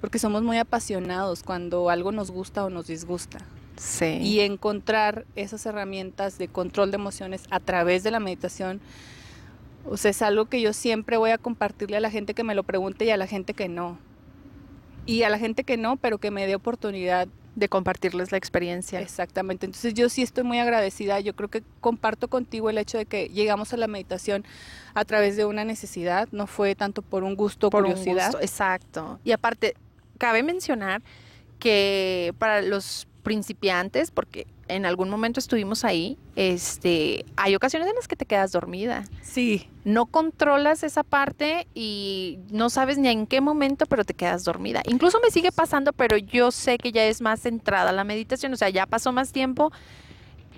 porque 0.00 0.18
somos 0.18 0.42
muy 0.42 0.58
apasionados 0.58 1.42
cuando 1.42 1.90
algo 1.90 2.12
nos 2.12 2.30
gusta 2.30 2.64
o 2.64 2.70
nos 2.70 2.86
disgusta. 2.86 3.38
Sí. 3.76 4.18
Y 4.20 4.40
encontrar 4.40 5.24
esas 5.36 5.64
herramientas 5.64 6.38
de 6.38 6.48
control 6.48 6.90
de 6.90 6.96
emociones 6.96 7.44
a 7.50 7.60
través 7.60 8.02
de 8.02 8.10
la 8.10 8.18
meditación, 8.18 8.80
o 9.88 9.96
sea, 9.96 10.10
es 10.10 10.22
algo 10.22 10.46
que 10.46 10.60
yo 10.60 10.72
siempre 10.72 11.16
voy 11.16 11.30
a 11.30 11.38
compartirle 11.38 11.96
a 11.96 12.00
la 12.00 12.10
gente 12.10 12.34
que 12.34 12.42
me 12.42 12.56
lo 12.56 12.64
pregunte 12.64 13.04
y 13.04 13.10
a 13.10 13.16
la 13.16 13.26
gente 13.26 13.54
que 13.54 13.68
no. 13.68 13.98
Y 15.06 15.22
a 15.22 15.30
la 15.30 15.38
gente 15.38 15.64
que 15.64 15.76
no, 15.76 15.96
pero 15.96 16.18
que 16.18 16.30
me 16.30 16.46
dé 16.46 16.54
oportunidad 16.54 17.28
de 17.58 17.68
compartirles 17.68 18.30
la 18.32 18.38
experiencia. 18.38 19.00
Exactamente. 19.00 19.66
Entonces 19.66 19.94
yo 19.94 20.08
sí 20.08 20.22
estoy 20.22 20.44
muy 20.44 20.58
agradecida. 20.58 21.20
Yo 21.20 21.34
creo 21.34 21.48
que 21.48 21.62
comparto 21.80 22.28
contigo 22.28 22.70
el 22.70 22.78
hecho 22.78 22.98
de 22.98 23.06
que 23.06 23.28
llegamos 23.28 23.72
a 23.72 23.76
la 23.76 23.86
meditación 23.88 24.44
a 24.94 25.04
través 25.04 25.36
de 25.36 25.44
una 25.44 25.64
necesidad, 25.64 26.28
no 26.32 26.46
fue 26.46 26.74
tanto 26.74 27.02
por 27.02 27.24
un 27.24 27.34
gusto 27.34 27.66
o 27.66 27.70
Por 27.70 27.84
un 27.84 27.90
curiosidad. 27.92 28.26
gusto, 28.32 28.40
exacto. 28.40 29.20
Y 29.24 29.32
aparte, 29.32 29.74
cabe 30.18 30.42
mencionar 30.42 31.02
que 31.58 32.34
para 32.38 32.62
los 32.62 33.06
principiantes, 33.22 34.10
porque 34.10 34.46
en 34.68 34.86
algún 34.86 35.10
momento 35.10 35.40
estuvimos 35.40 35.84
ahí, 35.84 36.18
este, 36.36 37.24
hay 37.36 37.54
ocasiones 37.54 37.88
en 37.88 37.96
las 37.96 38.08
que 38.08 38.16
te 38.16 38.26
quedas 38.26 38.52
dormida. 38.52 39.04
Sí, 39.22 39.68
No 39.84 40.06
controlas 40.06 40.82
esa 40.82 41.02
parte 41.02 41.66
y 41.74 42.38
no 42.50 42.68
sabes 42.70 42.98
ni 42.98 43.08
en 43.08 43.26
qué 43.26 43.40
momento, 43.40 43.86
pero 43.86 44.04
te 44.04 44.14
quedas 44.14 44.44
dormida. 44.44 44.82
Incluso 44.86 45.18
me 45.20 45.30
sigue 45.30 45.50
pasando, 45.50 45.92
pero 45.92 46.16
yo 46.16 46.50
sé 46.50 46.78
que 46.78 46.92
ya 46.92 47.04
es 47.04 47.20
más 47.20 47.40
centrada 47.40 47.92
la 47.92 48.04
meditación, 48.04 48.52
o 48.52 48.56
sea, 48.56 48.68
ya 48.68 48.86
pasó 48.86 49.12
más 49.12 49.32
tiempo 49.32 49.72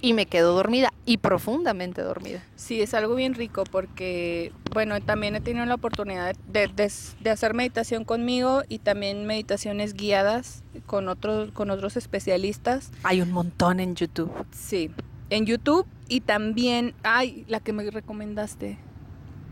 y 0.03 0.13
me 0.15 0.27
quedo 0.27 0.55
dormida 0.55 0.91
y 1.07 1.17
profundamente 1.19 2.03
dormida. 2.03 2.43
sí, 2.57 2.81
es 2.81 2.95
algo 2.95 3.15
bien 3.15 3.35
rico 3.35 3.65
porque, 3.71 4.53
bueno, 4.73 5.01
también 5.01 5.35
he 5.37 5.41
tenido 5.41 5.67
la 5.67 5.75
oportunidad 5.75 6.35
de, 6.47 6.69
de- 6.69 6.93
de 7.21 7.31
hacer 7.31 7.55
meditación 7.55 8.05
conmigo 8.05 8.63
y 8.69 8.79
también 8.79 9.27
meditaciones 9.27 9.95
guiadas 9.95 10.63
con 10.87 11.09
otros, 11.09 11.51
con 11.53 11.71
otros 11.71 11.97
especialistas. 11.97 12.91
Hay 13.03 13.21
un 13.21 13.33
montón 13.33 13.81
en 13.81 13.95
YouTube. 13.97 14.31
Sí, 14.53 14.91
en 15.31 15.47
YouTube 15.47 15.87
y 16.09 16.21
también, 16.21 16.95
ay, 17.03 17.45
la 17.49 17.61
que 17.61 17.73
me 17.73 17.89
recomendaste. 17.91 18.79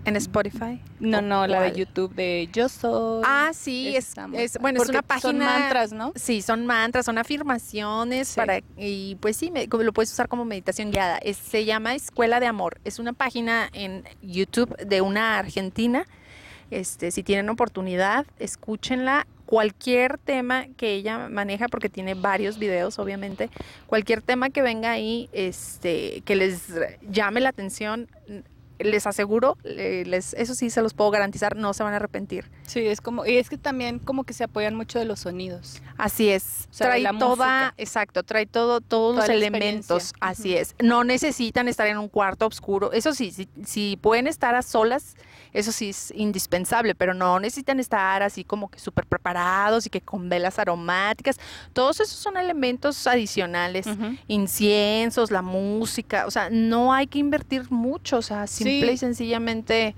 En 0.08 0.16
Spotify. 0.16 0.80
No, 1.00 1.18
¿O 1.18 1.22
no, 1.22 1.46
la 1.46 1.60
de? 1.62 1.72
YouTube 1.78 2.14
de 2.14 2.48
Yo 2.52 2.68
Soy. 2.68 3.22
Ah, 3.26 3.50
sí, 3.52 3.94
es, 3.94 4.14
bueno, 4.60 4.82
es 4.82 4.88
una 4.88 5.02
página. 5.02 5.20
Son 5.20 5.38
mantras, 5.38 5.92
¿no? 5.92 6.12
Sí, 6.16 6.40
son 6.42 6.64
mantras, 6.66 7.04
son 7.06 7.18
afirmaciones 7.18 8.28
Sí. 8.28 8.36
para 8.36 8.60
y 8.76 9.16
pues 9.20 9.36
sí, 9.36 9.50
me- 9.50 9.66
lo 9.66 9.92
puedes 9.92 10.10
usar 10.12 10.28
como 10.28 10.44
meditación 10.44 10.90
guiada. 10.90 11.18
Es- 11.18 11.36
se 11.36 11.64
llama 11.64 11.94
Escuela 11.94 12.40
de 12.40 12.46
Amor. 12.46 12.80
Es 12.84 12.98
una 12.98 13.12
página 13.12 13.68
en 13.72 14.04
YouTube 14.22 14.74
de 14.78 15.00
una 15.02 15.38
argentina. 15.38 16.04
Este, 16.70 17.10
si 17.10 17.22
tienen 17.22 17.48
oportunidad, 17.50 18.26
escúchenla. 18.38 19.26
Cualquier 19.46 20.18
tema 20.18 20.66
que 20.76 20.92
ella 20.92 21.28
maneja, 21.30 21.68
porque 21.68 21.88
tiene 21.88 22.12
varios 22.12 22.58
videos, 22.58 22.98
obviamente, 22.98 23.48
cualquier 23.86 24.20
tema 24.20 24.50
que 24.50 24.60
venga 24.60 24.90
ahí, 24.90 25.30
este, 25.32 26.20
que 26.26 26.36
les 26.36 26.64
llame 27.10 27.40
la 27.40 27.48
atención, 27.48 28.08
les 28.78 29.06
aseguro, 29.06 29.56
eh, 29.64 30.04
les, 30.06 30.34
eso 30.34 30.54
sí 30.54 30.70
se 30.70 30.82
los 30.82 30.94
puedo 30.94 31.10
garantizar, 31.10 31.56
no 31.56 31.74
se 31.74 31.82
van 31.82 31.92
a 31.92 31.96
arrepentir. 31.96 32.50
Sí, 32.66 32.80
es 32.86 33.00
como, 33.00 33.26
y 33.26 33.36
es 33.36 33.48
que 33.48 33.58
también 33.58 33.98
como 33.98 34.24
que 34.24 34.32
se 34.32 34.44
apoyan 34.44 34.74
mucho 34.74 34.98
de 34.98 35.04
los 35.04 35.20
sonidos. 35.20 35.82
Así 35.96 36.28
es. 36.28 36.68
O 36.70 36.74
sea, 36.74 36.90
de 36.94 37.00
trae 37.02 37.18
toda, 37.18 37.58
música. 37.60 37.74
exacto, 37.76 38.22
trae 38.22 38.46
todo, 38.46 38.80
todos 38.80 39.16
Toda 39.16 39.26
los 39.26 39.36
elementos. 39.36 40.12
Así 40.20 40.54
es. 40.54 40.74
No 40.82 41.04
necesitan 41.04 41.68
estar 41.68 41.86
en 41.86 41.98
un 41.98 42.08
cuarto 42.08 42.46
oscuro. 42.46 42.92
Eso 42.92 43.14
sí, 43.14 43.30
si, 43.30 43.48
si 43.64 43.98
pueden 44.00 44.26
estar 44.26 44.54
a 44.54 44.62
solas, 44.62 45.16
eso 45.52 45.72
sí 45.72 45.90
es 45.90 46.12
indispensable, 46.14 46.94
pero 46.94 47.14
no 47.14 47.40
necesitan 47.40 47.80
estar 47.80 48.22
así 48.22 48.44
como 48.44 48.68
que 48.70 48.78
súper 48.78 49.06
preparados 49.06 49.86
y 49.86 49.90
que 49.90 50.00
con 50.00 50.28
velas 50.28 50.58
aromáticas. 50.58 51.38
Todos 51.72 52.00
esos 52.00 52.18
son 52.18 52.36
elementos 52.36 53.06
adicionales. 53.06 53.86
Inciensos, 54.28 55.30
la 55.30 55.42
música, 55.42 56.26
o 56.26 56.30
sea, 56.30 56.48
no 56.50 56.92
hay 56.92 57.06
que 57.06 57.18
invertir 57.18 57.70
mucho, 57.70 58.18
o 58.18 58.22
sea, 58.22 58.46
simple 58.68 58.88
Sí. 58.88 58.94
y 58.94 58.98
sencillamente. 58.98 59.94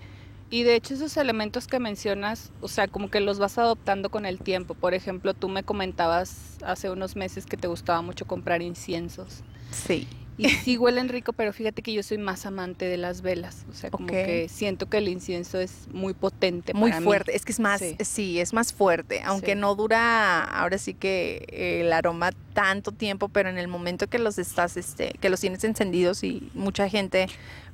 Y 0.52 0.64
de 0.64 0.74
hecho 0.74 0.94
esos 0.94 1.16
elementos 1.16 1.68
que 1.68 1.78
mencionas, 1.78 2.50
o 2.60 2.66
sea, 2.66 2.88
como 2.88 3.08
que 3.08 3.20
los 3.20 3.38
vas 3.38 3.56
adoptando 3.58 4.10
con 4.10 4.26
el 4.26 4.38
tiempo. 4.40 4.74
Por 4.74 4.94
ejemplo, 4.94 5.32
tú 5.32 5.48
me 5.48 5.62
comentabas 5.62 6.56
hace 6.64 6.90
unos 6.90 7.14
meses 7.14 7.46
que 7.46 7.56
te 7.56 7.68
gustaba 7.68 8.02
mucho 8.02 8.24
comprar 8.26 8.60
inciensos. 8.60 9.42
Sí. 9.70 10.08
Y 10.38 10.48
sí 10.48 10.78
huelen 10.78 11.10
rico, 11.10 11.34
pero 11.34 11.52
fíjate 11.52 11.82
que 11.82 11.92
yo 11.92 12.02
soy 12.02 12.16
más 12.16 12.46
amante 12.46 12.86
de 12.86 12.96
las 12.96 13.20
velas. 13.20 13.66
O 13.70 13.74
sea, 13.74 13.90
como 13.90 14.06
Ok. 14.06 14.10
que 14.12 14.48
siento 14.48 14.88
que 14.88 14.96
el 14.96 15.08
incienso 15.08 15.60
es 15.60 15.86
muy 15.92 16.14
potente. 16.14 16.72
Muy 16.72 16.90
para 16.90 17.00
mí. 17.00 17.04
fuerte, 17.04 17.36
es 17.36 17.44
que 17.44 17.52
es 17.52 17.60
más, 17.60 17.78
Sí. 17.80 17.96
sí. 18.00 18.40
es 18.40 18.52
más 18.54 18.72
fuerte, 18.72 19.20
aunque 19.24 19.52
Sí. 19.52 19.58
no 19.60 19.74
dura 19.76 20.42
ahora 20.42 20.78
sí 20.78 20.94
que 20.94 21.80
el 21.82 21.92
aroma 21.92 22.32
tanto 22.54 22.90
tiempo, 22.90 23.28
pero 23.28 23.50
en 23.50 23.58
el 23.58 23.68
momento 23.68 24.06
que 24.08 24.18
los 24.18 24.38
estás, 24.38 24.76
este, 24.78 25.12
que 25.20 25.28
los 25.28 25.40
tienes 25.40 25.62
encendidos 25.62 26.24
y 26.24 26.50
mucha 26.54 26.88
gente 26.88 27.28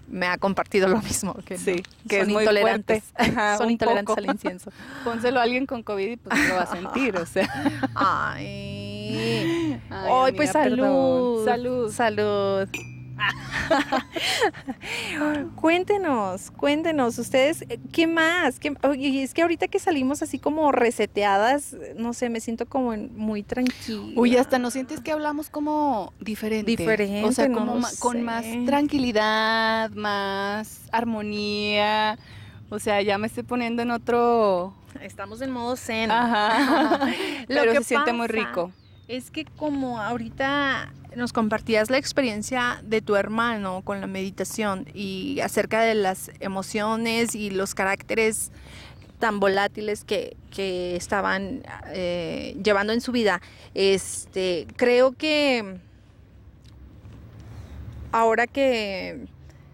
me 0.09 0.27
ha 0.27 0.39
compartido 0.39 0.89
lo 0.89 0.99
mismo, 1.03 1.35
que, 1.45 1.59
Sí, 1.59 1.83
no, 2.05 2.09
que 2.09 2.21
son 2.21 2.29
es 2.29 2.33
muy 2.33 2.43
intolerantes. 2.43 3.05
Ajá, 3.15 3.57
son 3.59 3.71
intolerantes 3.71 4.15
poco. 4.15 4.21
al 4.21 4.35
incienso. 4.35 4.71
Pónselo 5.05 5.41
a 5.41 5.43
alguien 5.43 5.67
con 5.67 5.83
COVID 5.83 6.09
y 6.13 6.17
pues 6.17 6.39
no 6.39 6.49
lo 6.49 6.55
va 6.57 6.63
a 6.63 6.67
sentir, 6.67 7.17
o 7.17 7.27
sea. 7.27 7.49
Ay, 7.95 9.81
Ay, 9.91 10.11
Ay, 10.11 10.33
pues 10.33 10.51
salud, 10.53 10.77
perdón. 10.77 11.45
Salud. 11.45 11.93
salud. 11.93 12.69
cuéntenos, 15.57 16.51
cuéntenos, 16.51 17.19
ustedes, 17.19 17.63
eh, 17.69 17.79
¿qué 17.93 18.07
más? 18.07 18.59
¿Qué- 18.59 18.75
oye, 18.87 19.23
es 19.23 19.35
que 19.35 19.43
ahorita 19.43 19.69
que 19.69 19.79
salimos 19.79 20.23
así 20.23 20.39
como 20.39 20.73
reseteadas, 20.73 21.77
no 21.97 22.13
sé, 22.13 22.29
me 22.31 22.41
siento 22.41 22.67
como 22.67 22.93
en- 22.93 23.17
muy 23.17 23.43
tranquila. 23.43 24.13
Uy, 24.17 24.37
hasta 24.37 24.59
no 24.59 24.71
sientes 24.71 25.01
que 25.01 25.13
hablamos 25.13 25.51
como 25.51 26.13
diferente. 26.21 26.71
Diferente, 26.71 27.25
O 27.25 27.33
sea, 27.33 27.51
como 27.51 27.77
ma- 27.77 27.89
con 27.99 28.23
más 28.23 28.45
tranquilidad, 28.67 29.91
más 29.93 30.83
armonía. 30.93 32.19
O 32.71 32.79
sea, 32.79 33.01
ya 33.03 33.17
me 33.19 33.27
estoy 33.29 33.45
poniendo 33.45 33.83
en 33.83 33.91
otro. 33.93 34.75
Estamos 35.01 35.41
en 35.41 35.51
modo 35.51 35.77
zen. 35.77 36.11
Ajá. 36.11 37.07
Lo 37.49 37.61
Pero 37.61 37.73
que 37.73 37.79
se 37.79 37.85
siente 37.85 38.13
muy 38.13 38.27
rico. 38.27 38.73
Es 39.09 39.31
que 39.31 39.45
como 39.45 40.01
ahorita 40.01 40.93
nos 41.17 41.33
compartías 41.33 41.91
la 41.91 41.99
experiencia 41.99 42.81
de 42.85 43.01
tu 43.01 43.17
hermano 43.17 43.83
con 43.83 44.01
la 44.01 44.07
meditación 44.07 44.87
y 44.95 45.41
acerca 45.41 45.81
de 45.81 45.95
las 45.95 46.31
emociones 46.41 47.35
y 47.35 47.51
los 47.51 47.75
caracteres 47.75 48.53
tan 49.19 49.41
volátiles 49.41 50.05
que, 50.05 50.37
que 50.55 50.95
estaban 50.95 51.63
eh, 51.89 52.57
llevando 52.63 52.93
en 52.93 53.01
su 53.01 53.13
vida, 53.13 53.41
este, 53.75 54.67
creo 54.77 55.13
que 55.13 55.79
ahora 58.13 58.47
que 58.47 59.27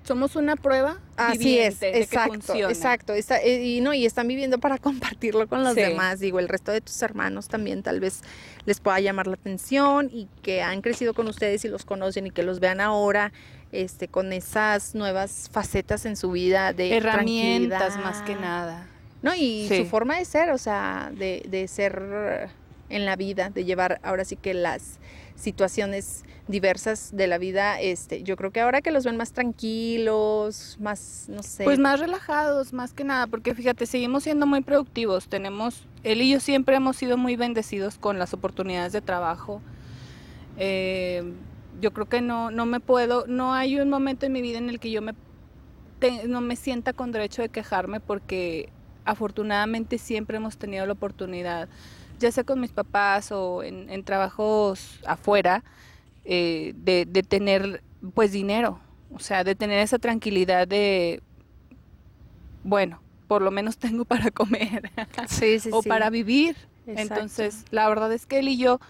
Somos 0.04 0.34
una 0.36 0.56
prueba. 0.56 0.98
Así 1.16 1.58
es, 1.58 1.78
de 1.80 2.00
exacto, 2.00 2.54
exacto. 2.68 3.12
Está- 3.14 3.40
eh, 3.40 3.62
y 3.64 3.80
no, 3.80 3.94
y 3.94 4.04
están 4.04 4.26
viviendo 4.26 4.58
para 4.58 4.78
compartirlo 5.16 5.46
con 5.46 5.62
los 5.62 5.74
Sí. 5.74 5.80
demás. 5.80 6.18
Digo, 6.18 6.38
el 6.40 6.48
resto 6.48 6.72
de 6.72 6.80
tus 6.80 7.00
hermanos 7.02 7.48
también 7.48 7.82
tal 7.82 8.00
vez 8.00 8.20
les 8.66 8.80
pueda 8.80 8.98
llamar 9.00 9.26
la 9.28 9.34
atención 9.34 10.10
y 10.12 10.26
que 10.42 10.62
han 10.62 10.80
crecido 10.82 11.14
con 11.14 11.28
ustedes 11.28 11.64
y 11.64 11.68
los 11.68 11.84
conocen 11.84 12.26
y 12.26 12.30
que 12.30 12.42
los 12.42 12.58
vean 12.60 12.80
ahora 12.80 13.32
este, 13.70 14.08
con 14.08 14.32
esas 14.32 14.94
nuevas 14.94 15.48
facetas 15.52 16.04
en 16.04 16.16
su 16.16 16.30
vida 16.32 16.72
de 16.72 16.96
Herramientas 16.96 17.96
más 17.98 18.20
que 18.22 18.34
nada. 18.34 18.86
No, 19.22 19.32
y 19.34 19.66
Sí. 19.68 19.78
su 19.78 19.86
forma 19.86 20.18
de 20.18 20.24
ser, 20.24 20.50
o 20.50 20.58
sea, 20.58 21.10
de, 21.14 21.42
de 21.48 21.68
ser 21.68 22.50
en 22.90 23.06
la 23.06 23.14
vida, 23.16 23.50
de 23.50 23.64
llevar 23.64 24.00
ahora 24.02 24.24
sí 24.24 24.36
que 24.36 24.52
las 24.52 24.98
situaciones 25.42 26.24
diversas 26.48 27.10
de 27.14 27.26
la 27.26 27.38
vida, 27.38 27.80
este, 27.80 28.22
yo 28.22 28.36
creo 28.36 28.50
que 28.50 28.60
ahora 28.60 28.80
que 28.80 28.90
los 28.90 29.04
ven 29.04 29.16
más 29.16 29.32
tranquilos, 29.32 30.76
más, 30.80 31.26
no 31.28 31.42
sé. 31.42 31.64
Pues 31.64 31.78
más 31.78 32.00
relajados, 32.00 32.72
más 32.72 32.92
que 32.92 33.04
nada, 33.04 33.26
porque 33.26 33.54
fíjate, 33.54 33.86
seguimos 33.86 34.22
siendo 34.22 34.46
muy 34.46 34.60
productivos. 34.62 35.28
Tenemos, 35.28 35.86
él 36.04 36.22
y 36.22 36.30
yo 36.30 36.40
siempre 36.40 36.76
hemos 36.76 36.96
sido 36.96 37.16
muy 37.16 37.36
bendecidos 37.36 37.98
con 37.98 38.18
las 38.18 38.34
oportunidades 38.34 38.92
de 38.92 39.00
trabajo. 39.00 39.60
Eh, 40.58 41.32
yo 41.80 41.92
creo 41.92 42.08
que 42.08 42.20
no, 42.20 42.50
no 42.50 42.66
me 42.66 42.80
puedo, 42.80 43.26
no 43.26 43.54
hay 43.54 43.80
un 43.80 43.88
momento 43.88 44.26
en 44.26 44.32
mi 44.32 44.42
vida 44.42 44.58
en 44.58 44.68
el 44.68 44.78
que 44.78 44.90
yo 44.90 45.02
me, 45.02 45.14
no 46.28 46.40
me 46.40 46.56
sienta 46.56 46.92
con 46.92 47.12
derecho 47.12 47.42
de 47.42 47.48
quejarme 47.48 48.00
porque 48.00 48.68
afortunadamente 49.04 49.98
siempre 49.98 50.36
hemos 50.36 50.58
tenido 50.58 50.86
la 50.86 50.92
oportunidad, 50.92 51.68
ya 52.22 52.32
sea 52.32 52.44
con 52.44 52.60
mis 52.60 52.72
papás 52.72 53.30
o 53.32 53.62
en, 53.62 53.90
en 53.90 54.02
trabajos 54.04 55.00
afuera, 55.06 55.62
eh, 56.24 56.72
de, 56.76 57.04
de 57.04 57.22
tener 57.22 57.82
pues 58.14 58.32
dinero, 58.32 58.80
o 59.12 59.18
sea, 59.18 59.44
de 59.44 59.54
tener 59.54 59.78
esa 59.80 59.98
tranquilidad 59.98 60.66
de, 60.66 61.20
bueno, 62.64 63.00
por 63.28 63.42
lo 63.42 63.50
menos 63.50 63.76
tengo 63.78 64.04
para 64.04 64.30
comer 64.30 64.90
sí, 65.28 65.58
sí, 65.58 65.70
o 65.72 65.82
sí. 65.82 65.88
para 65.88 66.10
vivir. 66.10 66.56
Exacto. 66.86 67.14
Entonces, 67.14 67.64
la 67.70 67.88
verdad 67.88 68.12
es 68.12 68.26
que 68.26 68.38
él 68.40 68.48
y 68.48 68.56
yo 68.56 68.80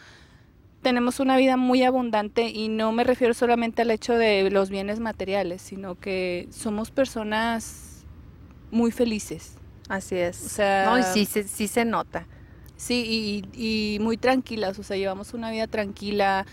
tenemos 0.83 1.21
una 1.21 1.37
vida 1.37 1.57
muy 1.57 1.83
abundante 1.85 2.49
y 2.49 2.68
no 2.68 2.90
me 2.90 3.05
refiero 3.05 3.35
solamente 3.35 3.83
al 3.83 3.90
hecho 3.90 4.14
de 4.14 4.51
los 4.51 4.71
bienes 4.71 4.99
materiales, 4.99 5.62
sino 5.62 5.95
que 5.95 6.49
somos 6.51 6.90
personas 6.90 8.05
muy 8.71 8.90
felices. 8.90 9.55
Así 9.88 10.16
es. 10.16 10.42
O 10.45 10.49
sea, 10.49 10.87
no, 10.87 10.99
y 10.99 11.03
sí, 11.03 11.27
se- 11.27 11.47
sí 11.47 11.68
se 11.68 11.85
nota. 11.85 12.27
Sí, 12.83 13.45
y, 13.55 13.99
muy 14.01 14.16
tranquilas, 14.16 14.77
o 14.77 14.83
sea, 14.83 14.97
llevamos 14.97 15.35
una 15.35 15.53
vida 15.53 15.68
tranquila. 15.68 16.47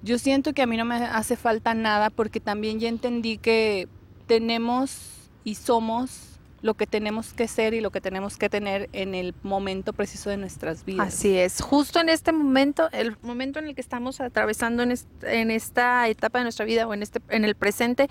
Yo 0.00 0.16
siento 0.16 0.52
que 0.52 0.62
a 0.62 0.66
mí 0.66 0.76
no 0.76 0.84
me 0.84 0.94
hace 0.94 1.34
falta 1.34 1.74
nada 1.74 2.10
porque 2.10 2.38
también 2.38 2.78
ya 2.78 2.88
entendí 2.88 3.36
que 3.36 3.88
tenemos 4.28 5.28
y 5.42 5.56
somos 5.56 6.38
lo 6.62 6.74
que 6.74 6.86
tenemos 6.86 7.32
que 7.32 7.48
ser 7.48 7.74
y 7.74 7.80
lo 7.80 7.90
que 7.90 8.00
tenemos 8.00 8.36
que 8.36 8.48
tener 8.48 8.88
en 8.92 9.16
el 9.16 9.34
momento 9.42 9.92
preciso 9.92 10.30
de 10.30 10.36
nuestras 10.36 10.84
vidas. 10.84 11.08
Así 11.08 11.36
es. 11.36 11.60
Justo 11.60 11.98
en 11.98 12.10
este 12.10 12.30
momento, 12.30 12.88
el 12.92 13.16
momento 13.22 13.58
en 13.58 13.66
el 13.66 13.74
que 13.74 13.80
estamos 13.80 14.20
atravesando 14.20 14.84
en, 14.84 14.94
en 15.22 15.50
esta 15.50 16.06
etapa 16.06 16.38
de 16.38 16.44
nuestra 16.44 16.64
vida 16.64 16.86
o 16.86 16.94
en 16.94 17.02
este 17.02 17.20
en 17.28 17.44
el 17.44 17.56
presente 17.56 18.06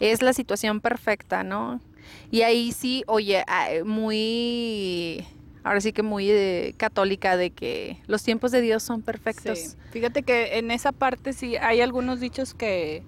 es 0.00 0.22
la 0.22 0.32
situación 0.32 0.80
perfecta, 0.80 1.44
¿no? 1.44 1.82
Y 2.30 2.42
ahí 2.42 2.72
sí, 2.72 3.04
oye, 3.06 3.44
ah, 3.46 3.68
muy 3.84 5.26
ahora 5.64 5.80
sí 5.80 5.92
que 5.92 6.02
muy 6.04 6.30
eh, 6.30 6.74
católica 6.76 7.36
de 7.36 7.50
que 7.50 7.96
los 8.06 8.22
tiempos 8.22 8.52
de 8.52 8.60
Dios 8.60 8.82
son 8.82 9.02
perfectos. 9.02 9.58
Sí. 9.58 9.76
Fíjate 9.90 10.22
que 10.22 10.58
en 10.58 10.70
esa 10.70 10.92
parte 10.92 11.32
sí 11.32 11.56
hay 11.56 11.80
algunos 11.80 12.20
dichos 12.20 12.54
que 12.54 13.02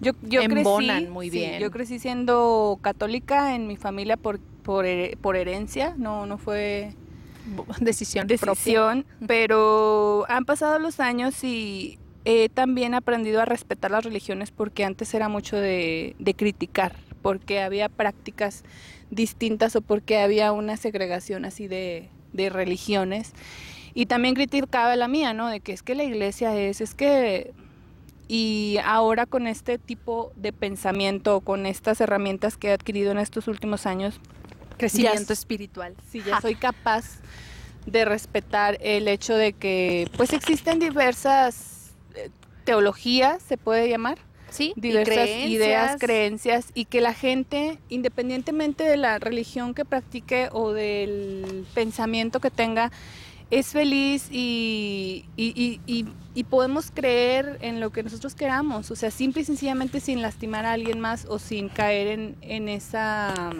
yo, 0.00 0.12
yo 0.22 0.40
Embonan 0.40 0.98
crecí, 0.98 1.10
muy 1.10 1.30
sí, 1.30 1.38
bien. 1.38 1.60
yo 1.60 1.70
crecí 1.70 1.98
siendo 1.98 2.78
católica 2.82 3.54
en 3.54 3.66
mi 3.68 3.76
familia 3.76 4.16
por, 4.16 4.40
por, 4.62 4.84
her- 4.86 5.16
por 5.18 5.36
herencia, 5.36 5.94
no, 5.98 6.26
no 6.26 6.38
fue 6.38 6.92
Decisión, 7.80 8.26
propia. 8.26 8.46
decisión, 8.46 9.06
pero 9.26 10.24
han 10.28 10.44
pasado 10.44 10.78
los 10.78 11.00
años 11.00 11.42
y 11.44 11.98
he 12.24 12.48
también 12.48 12.94
aprendido 12.94 13.40
a 13.40 13.44
respetar 13.44 13.90
las 13.90 14.04
religiones 14.04 14.50
porque 14.50 14.84
antes 14.84 15.12
era 15.14 15.28
mucho 15.28 15.56
de, 15.56 16.14
de 16.18 16.34
criticar, 16.34 16.94
porque 17.22 17.60
había 17.60 17.88
prácticas 17.88 18.62
distintas 19.10 19.76
o 19.76 19.80
porque 19.80 20.18
había 20.18 20.52
una 20.52 20.76
segregación 20.76 21.44
así 21.44 21.68
de, 21.68 22.08
de 22.32 22.50
religiones. 22.50 23.32
Y 23.94 24.06
también 24.06 24.34
criticaba 24.34 24.94
la 24.96 25.08
mía, 25.08 25.32
¿no? 25.34 25.48
De 25.48 25.60
que 25.60 25.72
es 25.72 25.82
que 25.82 25.94
la 25.94 26.04
iglesia 26.04 26.56
es, 26.56 26.80
es 26.80 26.94
que... 26.94 27.52
Y 28.30 28.76
ahora 28.84 29.24
con 29.24 29.46
este 29.46 29.78
tipo 29.78 30.32
de 30.36 30.52
pensamiento, 30.52 31.40
con 31.40 31.64
estas 31.64 32.00
herramientas 32.02 32.58
que 32.58 32.68
he 32.68 32.72
adquirido 32.72 33.10
en 33.10 33.18
estos 33.18 33.48
últimos 33.48 33.86
años, 33.86 34.20
Crecimiento 34.76 35.28
Ya- 35.28 35.32
espiritual. 35.32 35.94
Sí, 36.10 36.22
ya 36.22 36.40
soy 36.40 36.54
capaz 36.54 37.04
de 37.86 38.04
respetar 38.04 38.78
el 38.80 39.08
hecho 39.08 39.34
de 39.34 39.52
que 39.52 40.08
pues 40.16 40.32
existen 40.32 40.78
diversas 40.78 41.94
eh, 42.14 42.30
teologías, 42.64 43.42
se 43.42 43.56
puede 43.56 43.88
llamar, 43.88 44.18
Sí, 44.50 44.72
diversas 44.76 45.28
ideas, 45.28 45.96
creencias. 46.00 46.66
y 46.74 46.86
que 46.86 47.00
la 47.00 47.12
gente, 47.14 47.78
independientemente 47.88 48.84
de 48.84 48.96
la 48.96 49.18
religión 49.18 49.74
que 49.74 49.84
practique 49.84 50.48
o 50.52 50.72
del 50.72 51.66
pensamiento 51.74 52.40
que 52.40 52.50
tenga, 52.50 52.90
es 53.50 53.68
feliz 53.68 54.28
y, 54.30 55.24
y- 55.36 55.52
y- 55.56 55.80
y- 55.86 56.06
y 56.34 56.44
podemos 56.44 56.90
creer 56.90 57.58
en 57.62 57.80
lo 57.80 57.90
que 57.90 58.02
nosotros 58.02 58.34
queramos, 58.34 58.90
o 58.90 58.96
sea, 58.96 59.10
simple 59.10 59.42
y 59.42 59.44
sencillamente 59.44 60.00
sin 60.00 60.20
lastimar 60.22 60.66
a 60.66 60.72
alguien 60.72 61.00
más 61.00 61.24
o 61.26 61.38
sin 61.38 61.68
caer 61.68 62.08
en, 62.08 62.36
en 62.42 62.68
esa... 62.68 63.50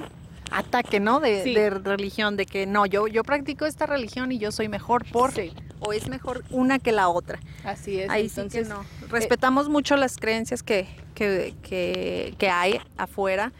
ataque, 0.51 1.01
¿no? 1.01 1.21
De, 1.21 1.43
Sí. 1.43 1.55
de 1.55 1.71
religión, 1.71 2.37
de 2.37 2.47
que 2.47 2.67
no, 2.67 2.87
yo, 2.87 3.07
yo 3.09 3.23
practico 3.25 3.67
esta 3.67 3.85
religión 3.87 4.31
y 4.33 4.39
yo 4.39 4.51
soy 4.53 4.69
mejor 4.69 5.05
por, 5.11 5.33
Sí, 5.33 5.53
o 5.81 5.93
es 5.93 6.09
mejor 6.09 6.43
una 6.51 6.79
que 6.79 6.93
la 6.93 7.09
otra. 7.09 7.39
así 7.65 7.99
es. 7.99 8.09
Ahí 8.11 8.27
entonces, 8.27 8.67
sí 8.67 8.69
que 8.73 8.75
no. 8.75 8.85
Respetamos 9.11 9.69
mucho 9.69 9.97
las 9.97 10.17
creencias 10.17 10.63
que, 10.63 10.87
que, 11.15 11.55
que, 11.63 12.35
que 12.39 12.49
hay 12.49 12.81
afuera, 12.97 13.53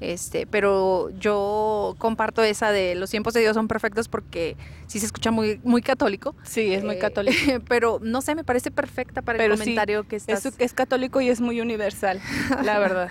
este, 0.00 0.46
pero 0.46 1.10
yo 1.18 1.94
comparto 1.98 2.42
esa 2.42 2.72
de 2.72 2.94
los 2.94 3.10
tiempos 3.10 3.32
de 3.32 3.40
Dios 3.40 3.54
son 3.54 3.68
perfectos 3.68 4.08
porque 4.08 4.56
sí 4.86 4.98
se 4.98 5.06
escucha 5.06 5.30
muy, 5.30 5.60
muy 5.64 5.82
católico. 5.82 6.34
Sí, 6.42 6.74
es 6.74 6.84
muy 6.84 6.96
eh, 6.96 6.98
católico. 6.98 7.38
Pero 7.68 8.00
no 8.02 8.20
sé, 8.20 8.34
me 8.34 8.44
parece 8.44 8.70
perfecta 8.70 9.22
para 9.22 9.38
Pero 9.38 9.54
el 9.54 9.58
sí, 9.58 9.64
comentario 9.64 10.06
que 10.06 10.16
estás. 10.16 10.44
Es, 10.46 10.54
es 10.58 10.74
católico 10.74 11.20
y 11.20 11.28
es 11.28 11.40
muy 11.40 11.60
universal, 11.60 12.20
la 12.62 12.78
verdad. 12.80 13.08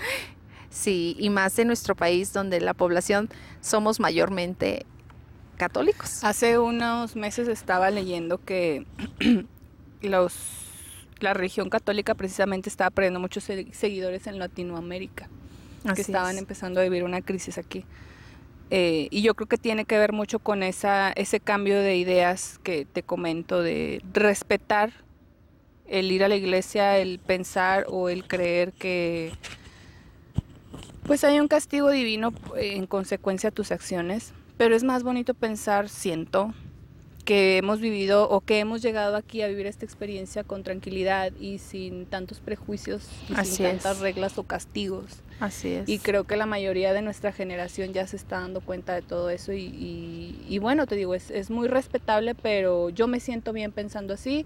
Sí, 0.69 1.15
y 1.19 1.29
más 1.29 1.57
en 1.59 1.67
nuestro 1.67 1.95
país 1.95 2.33
donde 2.33 2.59
la 2.59 2.73
población 2.73 3.29
somos 3.61 3.99
mayormente 3.99 4.85
católicos. 5.57 6.23
Hace 6.23 6.57
unos 6.59 7.15
meses 7.15 7.47
estaba 7.47 7.89
leyendo 7.91 8.43
que 8.43 8.85
los 10.01 10.62
la 11.23 11.33
religión 11.33 11.69
católica 11.69 12.13
precisamente 12.13 12.69
estaba 12.69 12.89
perdiendo 12.91 13.19
muchos 13.19 13.43
se- 13.45 13.73
seguidores 13.73 14.27
en 14.27 14.37
Latinoamérica, 14.37 15.29
que 15.95 16.01
estaban 16.01 16.35
es. 16.35 16.39
empezando 16.41 16.79
a 16.79 16.83
vivir 16.83 17.03
una 17.03 17.21
crisis 17.21 17.57
aquí. 17.57 17.85
Eh, 18.69 19.07
y 19.11 19.21
yo 19.21 19.33
creo 19.35 19.47
que 19.47 19.57
tiene 19.57 19.85
que 19.85 19.97
ver 19.97 20.13
mucho 20.13 20.39
con 20.39 20.63
esa, 20.63 21.11
ese 21.11 21.39
cambio 21.39 21.79
de 21.79 21.95
ideas 21.97 22.59
que 22.63 22.85
te 22.85 23.03
comento, 23.03 23.61
de 23.61 24.01
respetar 24.13 24.91
el 25.87 26.11
ir 26.11 26.23
a 26.23 26.27
la 26.27 26.35
iglesia, 26.35 26.97
el 26.97 27.19
pensar 27.19 27.85
o 27.89 28.09
el 28.09 28.25
creer 28.27 28.73
que 28.73 29.31
pues 31.03 31.23
hay 31.23 31.39
un 31.39 31.47
castigo 31.47 31.89
divino 31.91 32.33
en 32.57 32.87
consecuencia 32.87 33.49
a 33.49 33.51
tus 33.51 33.71
acciones, 33.71 34.33
pero 34.57 34.75
es 34.75 34.83
más 34.83 35.03
bonito 35.03 35.33
pensar, 35.33 35.89
siento, 35.89 36.53
que 37.25 37.57
hemos 37.57 37.79
vivido 37.79 38.29
o 38.29 38.41
que 38.41 38.59
hemos 38.59 38.81
llegado 38.81 39.15
aquí 39.15 39.41
a 39.41 39.47
vivir 39.47 39.65
esta 39.67 39.85
experiencia 39.85 40.43
con 40.43 40.63
tranquilidad 40.63 41.31
y 41.39 41.57
sin 41.59 42.05
tantos 42.05 42.39
prejuicios 42.39 43.07
y 43.29 43.33
Así 43.33 43.55
sin 43.57 43.65
es. 43.65 43.71
tantas 43.83 43.99
reglas 43.99 44.37
o 44.37 44.43
castigos. 44.43 45.05
Así 45.39 45.69
es. 45.73 45.89
Y 45.89 45.99
creo 45.99 46.25
que 46.25 46.37
la 46.37 46.45
mayoría 46.45 46.93
de 46.93 47.01
nuestra 47.01 47.31
generación 47.31 47.91
ya 47.93 48.07
se 48.07 48.15
está 48.15 48.39
dando 48.39 48.61
cuenta 48.61 48.93
de 48.93 49.01
todo 49.01 49.29
eso 49.29 49.51
y, 49.53 49.61
y- 49.65 50.45
y 50.47 50.59
bueno, 50.59 50.85
te 50.85 50.95
digo, 50.95 51.15
es, 51.15 51.31
es 51.31 51.49
muy 51.49 51.67
respetable, 51.67 52.35
pero 52.35 52.89
yo 52.89 53.07
me 53.07 53.19
siento 53.19 53.51
bien 53.53 53.71
pensando 53.71 54.13
así 54.13 54.45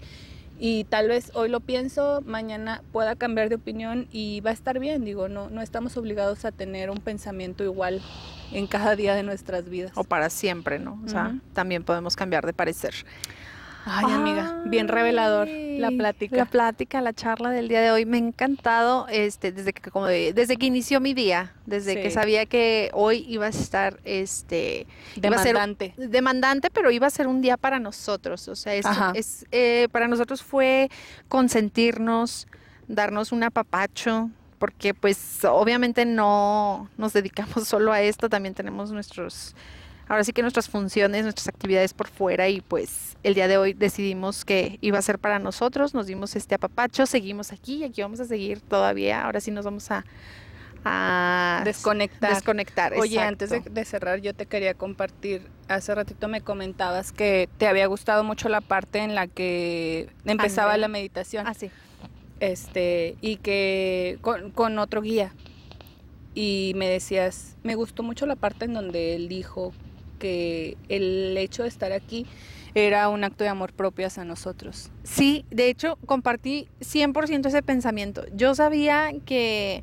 y 0.58 0.84
tal 0.84 1.08
vez 1.08 1.30
hoy 1.34 1.48
lo 1.48 1.60
pienso, 1.60 2.22
mañana 2.26 2.82
pueda 2.92 3.14
cambiar 3.16 3.48
de 3.48 3.54
opinión 3.54 4.08
y 4.10 4.40
va 4.40 4.50
a 4.50 4.52
estar 4.52 4.78
bien, 4.78 5.04
digo, 5.04 5.28
no, 5.28 5.50
no 5.50 5.62
estamos 5.62 5.96
obligados 5.96 6.44
a 6.44 6.52
tener 6.52 6.90
un 6.90 6.98
pensamiento 6.98 7.64
igual 7.64 8.02
en 8.52 8.66
cada 8.66 8.96
día 8.96 9.14
de 9.14 9.22
nuestras 9.22 9.68
vidas. 9.68 9.92
o 9.94 10.04
para 10.04 10.30
siempre, 10.30 10.78
¿no? 10.78 11.00
O 11.04 11.08
sea, 11.08 11.38
también 11.52 11.84
podemos 11.84 12.16
cambiar 12.16 12.44
de 12.44 12.52
parecer. 12.52 12.94
Ay, 13.90 14.12
amiga, 14.12 14.62
bien 14.66 14.86
revelador 14.88 15.48
la 15.48 15.90
plática. 15.90 16.36
La 16.36 16.44
plática, 16.44 17.00
la 17.00 17.12
charla 17.12 17.50
del 17.50 17.68
día 17.68 17.80
de 17.80 17.90
hoy. 17.90 18.04
Me 18.04 18.16
ha 18.16 18.20
encantado 18.20 19.06
este, 19.08 19.52
desde 19.52 19.72
que 19.72 19.90
como 19.90 20.06
de- 20.06 20.32
desde 20.32 20.56
que 20.56 20.66
inició 20.66 21.00
mi 21.00 21.14
día, 21.14 21.52
desde 21.66 22.00
que 22.02 22.10
sabía 22.10 22.46
que 22.46 22.90
hoy 22.92 23.24
iba 23.28 23.46
a 23.46 23.50
estar 23.50 23.98
este 24.04 24.86
ser- 25.14 25.22
Demandante. 25.22 25.94
demandante, 25.96 26.70
pero 26.70 26.90
iba 26.90 27.06
a 27.06 27.10
ser 27.10 27.26
un 27.28 27.40
día 27.40 27.56
para 27.56 27.78
nosotros. 27.78 28.48
O 28.48 28.56
sea, 28.56 28.74
es, 28.74 28.86
es, 29.14 29.46
eh, 29.52 29.88
para 29.92 30.08
nosotros 30.08 30.42
fue 30.42 30.90
consentirnos, 31.28 32.46
darnos 32.88 33.32
un 33.32 33.42
apapacho, 33.44 34.30
porque 34.58 34.92
pues 34.94 35.44
obviamente 35.44 36.04
no 36.04 36.90
nos 36.98 37.12
dedicamos 37.12 37.52
solo 37.68 37.92
a 37.92 38.00
esto, 38.02 38.28
también 38.28 38.54
tenemos 38.54 38.90
nuestros, 38.90 39.54
ahora 40.08 40.24
sí 40.24 40.32
que 40.32 40.42
nuestras 40.42 40.68
funciones, 40.68 41.22
nuestras 41.22 41.48
actividades 41.48 41.92
por 41.94 42.08
fuera 42.08 42.48
y 42.48 42.60
pues 42.60 43.16
el 43.22 43.34
día 43.34 43.48
de 43.48 43.58
hoy 43.58 43.74
decidimos 43.74 44.44
que 44.44 44.78
iba 44.80 44.98
a 44.98 45.02
ser 45.02 45.18
para 45.18 45.38
nosotros, 45.38 45.94
nos 45.94 46.06
dimos 46.06 46.34
este 46.36 46.54
apapacho, 46.54 47.06
seguimos 47.06 47.52
aquí 47.52 47.76
y 47.76 47.84
aquí 47.84 48.02
vamos 48.02 48.20
a 48.20 48.24
seguir 48.24 48.60
todavía, 48.60 49.24
ahora 49.24 49.40
sí 49.40 49.50
nos 49.50 49.64
vamos 49.64 49.90
a... 49.90 50.04
a 50.84 51.62
Desconectar. 51.64 52.34
desconectar. 52.34 52.94
Oye, 52.94 53.20
antes 53.20 53.50
de, 53.50 53.84
cerrar, 53.84 54.20
yo 54.20 54.34
te 54.34 54.46
quería 54.46 54.74
compartir. 54.74 55.42
Hace 55.68 55.94
ratito 55.94 56.28
me 56.28 56.40
comentabas 56.40 57.12
que 57.12 57.48
te 57.58 57.66
había 57.66 57.86
gustado 57.86 58.24
mucho 58.24 58.48
la 58.48 58.60
parte 58.60 59.00
en 59.00 59.14
la 59.14 59.26
que 59.26 60.08
empezaba 60.24 60.72
Andrea. 60.72 60.88
la 60.88 60.88
meditación. 60.88 61.46
Ah, 61.46 61.54
sí. 61.54 61.70
Este, 62.40 63.16
y 63.20 63.36
que 63.36 64.18
con, 64.22 64.52
con 64.52 64.78
otro 64.78 65.02
guía. 65.02 65.34
Y 66.34 66.72
me 66.76 66.88
decías, 66.88 67.56
me 67.64 67.74
gustó 67.74 68.04
mucho 68.04 68.24
la 68.24 68.36
parte 68.36 68.64
en 68.66 68.72
donde 68.72 69.16
él 69.16 69.28
dijo 69.28 69.72
que 70.18 70.76
el 70.88 71.36
hecho 71.38 71.62
de 71.62 71.68
estar 71.68 71.92
aquí 71.92 72.26
era 72.74 73.08
un 73.08 73.24
acto 73.24 73.44
de 73.44 73.50
amor 73.50 73.72
propio 73.72 74.06
hacia 74.06 74.24
nosotros. 74.24 74.90
Sí, 75.04 75.44
de 75.50 75.68
hecho 75.68 75.96
compartí 76.06 76.68
100% 76.80 77.46
ese 77.46 77.62
pensamiento. 77.62 78.24
Yo 78.34 78.54
sabía 78.54 79.12
que 79.24 79.82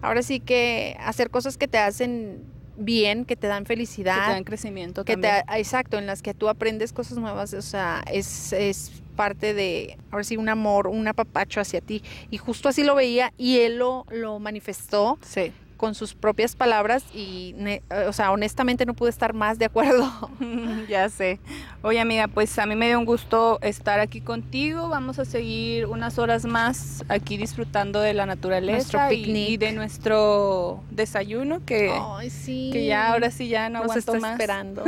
ahora 0.00 0.22
sí 0.22 0.40
que 0.40 0.96
hacer 1.00 1.30
cosas 1.30 1.56
que 1.56 1.68
te 1.68 1.78
hacen 1.78 2.44
bien, 2.76 3.24
que 3.24 3.36
te 3.36 3.46
dan 3.46 3.64
Que 3.64 3.68
felicidad, 3.68 4.26
te 4.26 4.32
dan 4.32 4.44
crecimiento 4.44 5.04
que 5.04 5.16
te, 5.16 5.28
exacto, 5.56 5.98
en 5.98 6.06
las 6.06 6.22
que 6.22 6.34
tú 6.34 6.48
aprendes 6.48 6.92
cosas 6.92 7.18
nuevas, 7.18 7.52
o 7.54 7.62
sea, 7.62 8.02
es, 8.10 8.52
es 8.52 9.02
parte 9.14 9.54
de, 9.54 9.98
ahora 10.10 10.24
sí, 10.24 10.36
un 10.36 10.48
amor, 10.48 10.86
un 10.88 11.06
apapacho 11.06 11.60
hacia 11.60 11.80
ti. 11.80 12.02
Y 12.30 12.38
justo 12.38 12.68
así 12.68 12.82
lo 12.82 12.94
veía 12.94 13.32
y 13.36 13.58
él 13.58 13.76
lo, 13.76 14.06
lo 14.10 14.38
manifestó 14.38 15.18
Sí. 15.22 15.52
Con 15.82 15.96
sus 15.96 16.14
propias 16.14 16.54
palabras 16.54 17.02
y, 17.12 17.56
ne- 17.56 17.82
o 18.06 18.12
sea, 18.12 18.30
honestamente 18.30 18.86
no 18.86 18.94
pude 18.94 19.10
estar 19.10 19.34
más 19.34 19.58
de 19.58 19.64
acuerdo. 19.64 20.08
ya 20.88 21.08
sé. 21.08 21.40
Oye, 21.82 21.98
amiga, 21.98 22.28
pues 22.28 22.56
a 22.60 22.66
mí 22.66 22.76
me 22.76 22.86
dio 22.86 23.00
un 23.00 23.04
gusto 23.04 23.58
estar 23.62 23.98
aquí 23.98 24.20
contigo. 24.20 24.88
Vamos 24.88 25.18
a 25.18 25.24
seguir 25.24 25.86
unas 25.86 26.20
horas 26.20 26.44
más 26.44 27.02
aquí 27.08 27.36
disfrutando 27.36 28.00
de 28.00 28.14
la 28.14 28.26
naturaleza 28.26 29.12
y- 29.12 29.56
de 29.56 29.72
nuestro 29.72 30.84
desayuno 30.92 31.64
que, 31.66 31.92
Ay, 31.92 32.30
sí. 32.30 32.70
que 32.72 32.86
ya 32.86 33.10
ahora 33.10 33.32
sí 33.32 33.48
ya 33.48 33.68
no 33.68 33.80
nos 33.80 33.90
aguanto 33.90 34.12
está 34.14 34.20
más. 34.20 34.32
esperando. 34.34 34.84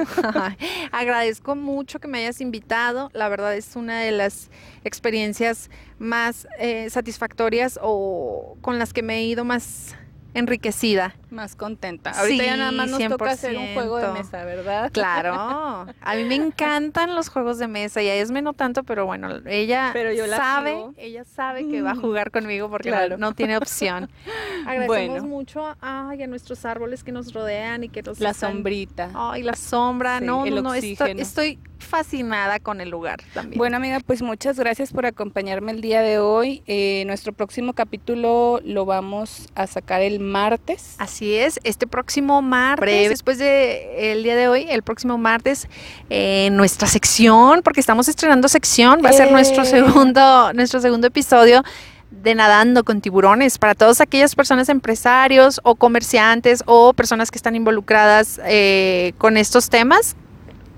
Agradezco 0.92 1.56
mucho 1.56 1.98
que 1.98 2.06
me 2.06 2.18
hayas 2.18 2.40
invitado. 2.40 3.10
La 3.14 3.28
verdad 3.28 3.56
es 3.56 3.74
una 3.74 3.98
de 3.98 4.12
las 4.12 4.48
experiencias 4.84 5.70
más 5.98 6.46
eh, 6.60 6.88
satisfactorias 6.88 7.80
o 7.82 8.56
con 8.60 8.78
las 8.78 8.92
que 8.92 9.02
me 9.02 9.16
he 9.18 9.24
ido 9.24 9.44
más 9.44 9.96
enriquecida. 10.34 11.14
Más 11.30 11.56
contenta. 11.56 12.10
Ahorita 12.10 12.44
ya 12.44 12.56
nada 12.56 12.72
más 12.72 12.90
nos 12.90 13.02
toca 13.08 13.30
hacer 13.30 13.56
un 13.56 13.74
juego 13.74 13.96
de 13.98 14.06
100%. 14.08 14.12
mesa, 14.12 14.44
¿verdad? 14.44 14.90
Claro, 14.92 15.32
a 15.34 16.14
mí 16.16 16.24
me 16.24 16.34
encantan 16.36 17.14
los 17.14 17.28
juegos 17.28 17.58
de 17.58 17.66
mesa 17.68 18.02
y 18.02 18.08
a 18.08 18.14
Esme 18.16 18.42
no 18.42 18.52
tanto, 18.52 18.82
pero 18.84 19.06
bueno, 19.06 19.28
ella 19.46 19.90
Pero 19.92 20.12
yo 20.12 20.26
sabe, 20.28 20.70
sigo. 20.72 20.94
ella 20.96 21.24
sabe 21.24 21.66
que 21.68 21.82
va 21.82 21.92
a 21.92 21.96
jugar 21.96 22.30
conmigo 22.30 22.68
porque 22.70 22.90
no- 22.90 22.96
Claro. 22.96 23.18
no, 23.18 23.32
tiene 23.34 23.56
opción. 23.56 24.10
Agradecemos 24.66 24.86
Bueno. 24.88 25.24
mucho 25.26 25.76
ay, 25.80 26.22
a 26.22 26.26
nuestros 26.26 26.64
árboles 26.64 27.02
que 27.04 27.12
nos 27.12 27.32
rodean 27.32 27.84
y 27.84 27.88
que 27.88 28.02
nos 28.02 28.20
La 28.20 28.30
están- 28.30 28.52
sombrita. 28.52 29.10
Ay, 29.14 29.42
la 29.42 29.54
sombra, 29.54 30.18
Sí, 30.20 30.24
no, 30.26 30.44
el 30.46 30.62
no, 30.62 30.74
estoy, 30.74 30.92
oxígeno. 30.92 31.20
estoy 31.20 31.58
fascinada 31.84 32.58
con 32.58 32.80
el 32.80 32.90
lugar 32.90 33.20
también. 33.32 33.58
Bueno, 33.58 33.76
amiga, 33.76 34.00
pues 34.04 34.22
muchas 34.22 34.58
gracias 34.58 34.92
por 34.92 35.06
acompañarme 35.06 35.72
el 35.72 35.80
día 35.80 36.02
de 36.02 36.18
hoy. 36.18 36.62
Eh, 36.66 37.04
nuestro 37.06 37.32
próximo 37.32 37.72
capítulo 37.72 38.60
lo 38.64 38.84
vamos 38.84 39.48
a 39.54 39.66
sacar 39.66 40.02
el 40.02 40.20
martes. 40.20 40.96
Así 40.98 41.34
es, 41.34 41.60
este 41.64 41.86
próximo 41.86 42.42
martes, 42.42 43.08
después 43.08 43.38
de 43.38 44.12
el 44.12 44.22
día 44.22 44.36
de 44.36 44.48
hoy, 44.48 44.66
el 44.68 44.82
próximo 44.82 45.18
martes, 45.18 45.68
eh, 46.10 46.48
nuestra 46.52 46.88
sección, 46.88 47.62
porque 47.62 47.80
estamos 47.80 48.08
estrenando 48.08 48.48
sección, 48.48 49.00
va 49.04 49.10
a 49.10 49.12
ser 49.12 49.30
nuestro 49.30 49.62
¡Eh! 49.62 49.66
segundo, 49.66 50.52
nuestro 50.52 50.80
segundo 50.80 51.06
episodio 51.06 51.62
de 52.10 52.34
Nadando 52.34 52.84
con 52.84 53.00
Tiburones, 53.00 53.58
para 53.58 53.74
todas 53.74 54.00
aquellas 54.00 54.34
personas 54.34 54.68
empresarios 54.68 55.60
o 55.64 55.74
comerciantes 55.74 56.62
o 56.66 56.92
personas 56.92 57.30
que 57.30 57.38
están 57.38 57.56
involucradas 57.56 58.40
eh, 58.44 59.12
con 59.18 59.36
estos 59.36 59.68
temas. 59.68 60.16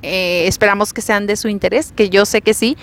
Eh, 0.07 0.47
esperamos 0.47 0.93
que 0.93 1.03
sean 1.03 1.27
de 1.27 1.37
su 1.37 1.49
interés, 1.49 1.93
que 1.95 2.09
yo 2.09 2.25
sé 2.27 2.41
que 2.43 2.55
sí. 2.55 2.77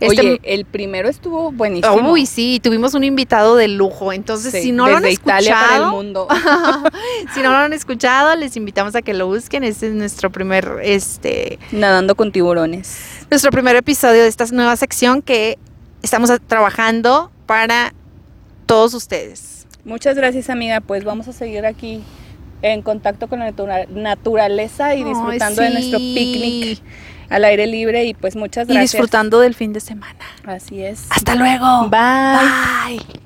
Este- 0.00 0.06
Oye, 0.20 0.40
el 0.42 0.64
primero 0.64 1.08
estuvo 1.08 1.52
buenísimo. 1.52 2.10
Uy, 2.10 2.26
sí, 2.26 2.58
tuvimos 2.60 2.94
un 2.94 3.04
invitado 3.04 3.54
de 3.54 3.68
lujo. 3.68 4.12
Entonces, 4.12 4.50
Sí, 4.52 4.62
si 4.62 4.72
no 4.72 4.88
lo 4.88 4.96
han 4.96 5.04
escuchado, 5.04 5.40
Italia 5.40 5.56
para 5.60 5.76
el 5.84 5.90
mundo. 5.92 6.26
si 7.34 7.42
no 7.42 7.50
lo 7.50 7.56
han 7.58 7.72
escuchado, 7.72 8.34
les 8.34 8.56
invitamos 8.56 8.96
a 8.96 9.02
que 9.02 9.14
lo 9.14 9.28
busquen. 9.28 9.62
Este 9.62 9.86
es 9.86 9.94
nuestro 9.94 10.30
primer, 10.30 10.78
este, 10.82 11.60
Nadando 11.70 12.16
con 12.16 12.32
tiburones. 12.32 12.98
nuestro 13.30 13.52
primer 13.52 13.76
episodio 13.76 14.22
de 14.22 14.28
esta 14.28 14.44
nueva 14.46 14.74
sección 14.76 15.22
que 15.22 15.58
estamos 16.02 16.30
trabajando 16.48 17.30
para 17.46 17.94
todos 18.66 18.94
ustedes. 18.94 19.66
Muchas 19.84 20.16
gracias, 20.16 20.50
amiga. 20.50 20.80
Pues 20.80 21.04
vamos 21.04 21.28
a 21.28 21.32
seguir 21.32 21.64
aquí 21.66 22.02
en 22.62 22.82
contacto 22.82 23.28
con 23.28 23.38
la 23.40 23.46
natura- 23.46 23.86
naturaleza 23.90 24.94
y 24.94 25.04
disfrutando 25.04 25.62
de 25.62 25.70
nuestro 25.70 25.98
picnic 25.98 26.80
al 27.28 27.44
aire 27.44 27.66
libre. 27.66 28.04
Y 28.04 28.14
pues 28.14 28.36
muchas 28.36 28.68
Y 28.68 28.72
gracias. 28.72 28.92
disfrutando 28.92 29.40
del 29.40 29.54
fin 29.54 29.72
de 29.72 29.80
semana. 29.80 30.18
Así 30.44 30.82
es. 30.82 31.06
Hasta 31.10 31.34
luego. 31.34 31.88
Bye. 31.88 32.98
Bye. 32.98 33.23